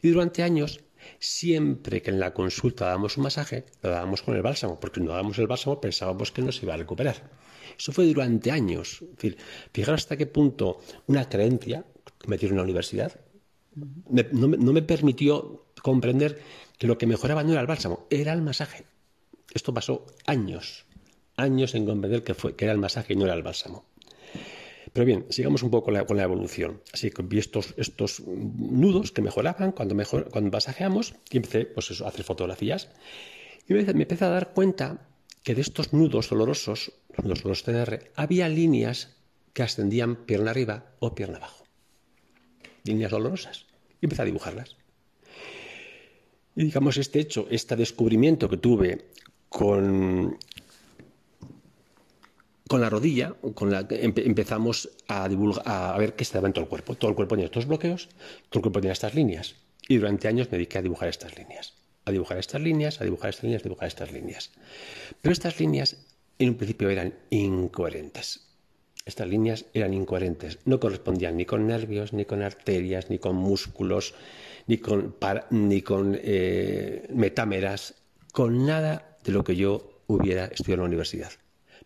Y 0.02 0.10
durante 0.10 0.42
años, 0.42 0.80
siempre 1.18 2.02
que 2.02 2.10
en 2.10 2.20
la 2.20 2.34
consulta 2.34 2.86
dábamos 2.86 3.16
un 3.16 3.24
masaje, 3.24 3.64
lo 3.82 3.90
dábamos 3.90 4.22
con 4.22 4.36
el 4.36 4.42
bálsamo, 4.42 4.78
porque 4.80 5.00
no 5.00 5.10
dábamos 5.10 5.38
el 5.38 5.46
bálsamo 5.46 5.80
pensábamos 5.80 6.32
que 6.32 6.42
no 6.42 6.52
se 6.52 6.64
iba 6.64 6.74
a 6.74 6.78
recuperar. 6.78 7.30
Eso 7.76 7.92
fue 7.92 8.06
durante 8.06 8.50
años. 8.50 9.04
Fijaros 9.72 10.02
hasta 10.02 10.16
qué 10.16 10.26
punto 10.26 10.80
una 11.06 11.28
creencia 11.28 11.84
que 12.18 12.28
me 12.28 12.38
dieron 12.38 12.54
en 12.54 12.58
la 12.58 12.64
universidad 12.64 13.20
no, 14.10 14.48
me 14.48 14.82
permitió 14.82 15.66
comprender 15.82 16.40
que 16.78 16.86
lo 16.86 16.98
que 16.98 17.06
mejoraba 17.06 17.42
no 17.42 17.52
era 17.52 17.60
el 17.60 17.66
bálsamo, 17.66 18.06
era 18.10 18.32
el 18.32 18.42
masaje. 18.42 18.84
Esto 19.52 19.72
pasó 19.72 20.06
años, 20.26 20.86
años 21.36 21.74
en 21.74 21.86
comprender 21.86 22.22
que, 22.22 22.34
fue, 22.34 22.54
que 22.54 22.64
era 22.64 22.72
el 22.72 22.78
masaje 22.78 23.14
y 23.14 23.16
no 23.16 23.24
era 23.24 23.34
el 23.34 23.42
bálsamo. 23.42 23.84
Pero 24.92 25.04
bien, 25.04 25.26
sigamos 25.28 25.62
un 25.62 25.70
poco 25.70 25.92
con 26.06 26.16
la, 26.16 26.22
evolución. 26.22 26.80
Así 26.92 27.10
que 27.10 27.22
vi 27.22 27.38
estos, 27.38 27.74
nudos 28.26 29.12
que 29.12 29.22
mejoraban 29.22 29.72
cuando, 29.72 29.94
mejor, 29.94 30.30
masajeamos 30.50 31.14
y 31.30 31.36
empecé 31.36 31.66
pues 31.66 32.00
a 32.00 32.08
hacer 32.08 32.24
fotografías. 32.24 32.88
Y 33.68 33.74
me 33.74 33.80
empecé 33.80 34.24
a 34.24 34.30
dar 34.30 34.52
cuenta 34.54 35.07
que 35.48 35.54
de 35.54 35.62
estos 35.62 35.94
nudos 35.94 36.28
dolorosos, 36.28 36.92
los 37.24 37.42
nudos 37.42 37.62
TNR, 37.62 38.12
había 38.16 38.50
líneas 38.50 39.16
que 39.54 39.62
ascendían 39.62 40.26
pierna 40.26 40.50
arriba 40.50 40.92
o 40.98 41.14
pierna 41.14 41.38
abajo. 41.38 41.64
Líneas 42.84 43.10
dolorosas. 43.10 43.64
Y 43.98 44.04
empecé 44.04 44.20
a 44.20 44.24
dibujarlas. 44.26 44.76
Y 46.54 46.64
digamos, 46.64 46.98
este 46.98 47.20
hecho, 47.20 47.46
este 47.48 47.76
descubrimiento 47.76 48.46
que 48.50 48.58
tuve 48.58 49.06
con, 49.48 50.36
con 52.68 52.80
la 52.82 52.90
rodilla, 52.90 53.34
con 53.54 53.70
la, 53.70 53.86
empezamos 53.88 54.90
a, 55.08 55.30
divulgar, 55.30 55.66
a 55.66 55.96
ver 55.96 56.14
qué 56.14 56.24
estaba 56.24 56.46
en 56.46 56.52
todo 56.52 56.64
el 56.64 56.68
cuerpo. 56.68 56.94
Todo 56.94 57.08
el 57.08 57.16
cuerpo 57.16 57.36
tenía 57.36 57.46
estos 57.46 57.64
bloqueos, 57.64 58.10
todo 58.50 58.58
el 58.58 58.62
cuerpo 58.64 58.80
tenía 58.82 58.92
estas 58.92 59.14
líneas. 59.14 59.54
Y 59.88 59.96
durante 59.96 60.28
años 60.28 60.48
me 60.50 60.58
dediqué 60.58 60.76
a 60.76 60.82
dibujar 60.82 61.08
estas 61.08 61.38
líneas 61.38 61.77
a 62.08 62.12
dibujar 62.12 62.38
estas 62.38 62.60
líneas, 62.60 63.00
a 63.00 63.04
dibujar 63.04 63.30
estas 63.30 63.44
líneas, 63.44 63.62
a 63.62 63.64
dibujar 63.64 63.88
estas 63.88 64.12
líneas. 64.12 64.50
Pero 65.20 65.32
estas 65.32 65.60
líneas 65.60 65.96
en 66.38 66.50
un 66.50 66.54
principio 66.56 66.88
eran 66.90 67.14
incoherentes. 67.30 68.48
Estas 69.04 69.28
líneas 69.28 69.64
eran 69.72 69.94
incoherentes, 69.94 70.58
no 70.64 70.80
correspondían 70.80 71.36
ni 71.36 71.46
con 71.46 71.66
nervios, 71.66 72.12
ni 72.12 72.24
con 72.24 72.42
arterias, 72.42 73.08
ni 73.08 73.18
con 73.18 73.36
músculos, 73.36 74.14
ni 74.66 74.78
con, 74.78 76.18
eh, 76.20 77.06
metámeras, 77.14 77.94
con 78.32 78.66
nada 78.66 79.16
de 79.24 79.32
lo 79.32 79.44
que 79.44 79.56
yo 79.56 80.02
hubiera 80.06 80.46
estudiado 80.46 80.74
en 80.74 80.80
la 80.80 80.86
universidad. 80.86 81.30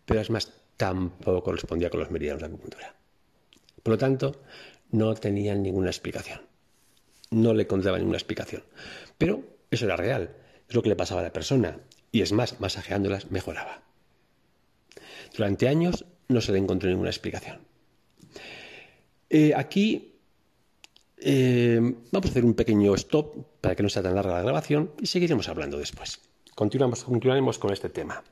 Pero 0.05 0.19
además 0.19 0.51
tampoco 0.75 1.43
correspondía 1.43 1.89
con 1.89 2.01
los 2.01 2.11
meridianos 2.11 2.41
de 2.41 2.47
acupuntura. 2.47 2.93
Por 3.81 3.93
lo 3.93 3.97
tanto, 3.97 4.41
no 4.91 5.13
tenían 5.15 5.63
ninguna 5.63 5.89
explicación. 5.89 6.41
no 7.31 7.53
le 7.55 7.63
encontraba 7.63 7.97
ninguna 7.97 8.17
explicación. 8.17 8.63
Pero 9.17 9.52
eso 9.75 9.85
era 9.85 9.95
real, 9.95 10.35
es 10.67 10.75
lo 10.75 10.81
que 10.81 10.89
le 10.89 10.95
pasaba 10.95 11.21
a 11.21 11.23
la 11.23 11.33
persona. 11.33 11.79
Y 12.11 12.21
es 12.21 12.31
más, 12.31 12.59
masajeándolas 12.59 13.31
mejoraba. 13.31 13.81
Durante 15.35 15.67
años 15.67 16.05
no 16.27 16.41
se 16.41 16.51
le 16.51 16.59
encontró 16.59 16.89
ninguna 16.89 17.09
explicación. 17.09 17.59
Eh, 19.29 19.53
aquí 19.55 20.13
eh, 21.17 21.79
vamos 22.11 22.27
a 22.27 22.29
hacer 22.29 22.45
un 22.45 22.53
pequeño 22.53 22.93
stop 22.95 23.35
para 23.61 23.75
que 23.75 23.81
no 23.81 23.89
sea 23.89 24.03
tan 24.03 24.13
larga 24.13 24.35
la 24.35 24.41
grabación 24.43 24.91
y 24.99 25.07
seguiremos 25.07 25.47
hablando 25.49 25.77
después. 25.77 26.19
Continuamos, 26.53 27.03
continuaremos 27.03 27.57
con 27.57 27.73
este 27.73 27.89
tema. 27.89 28.23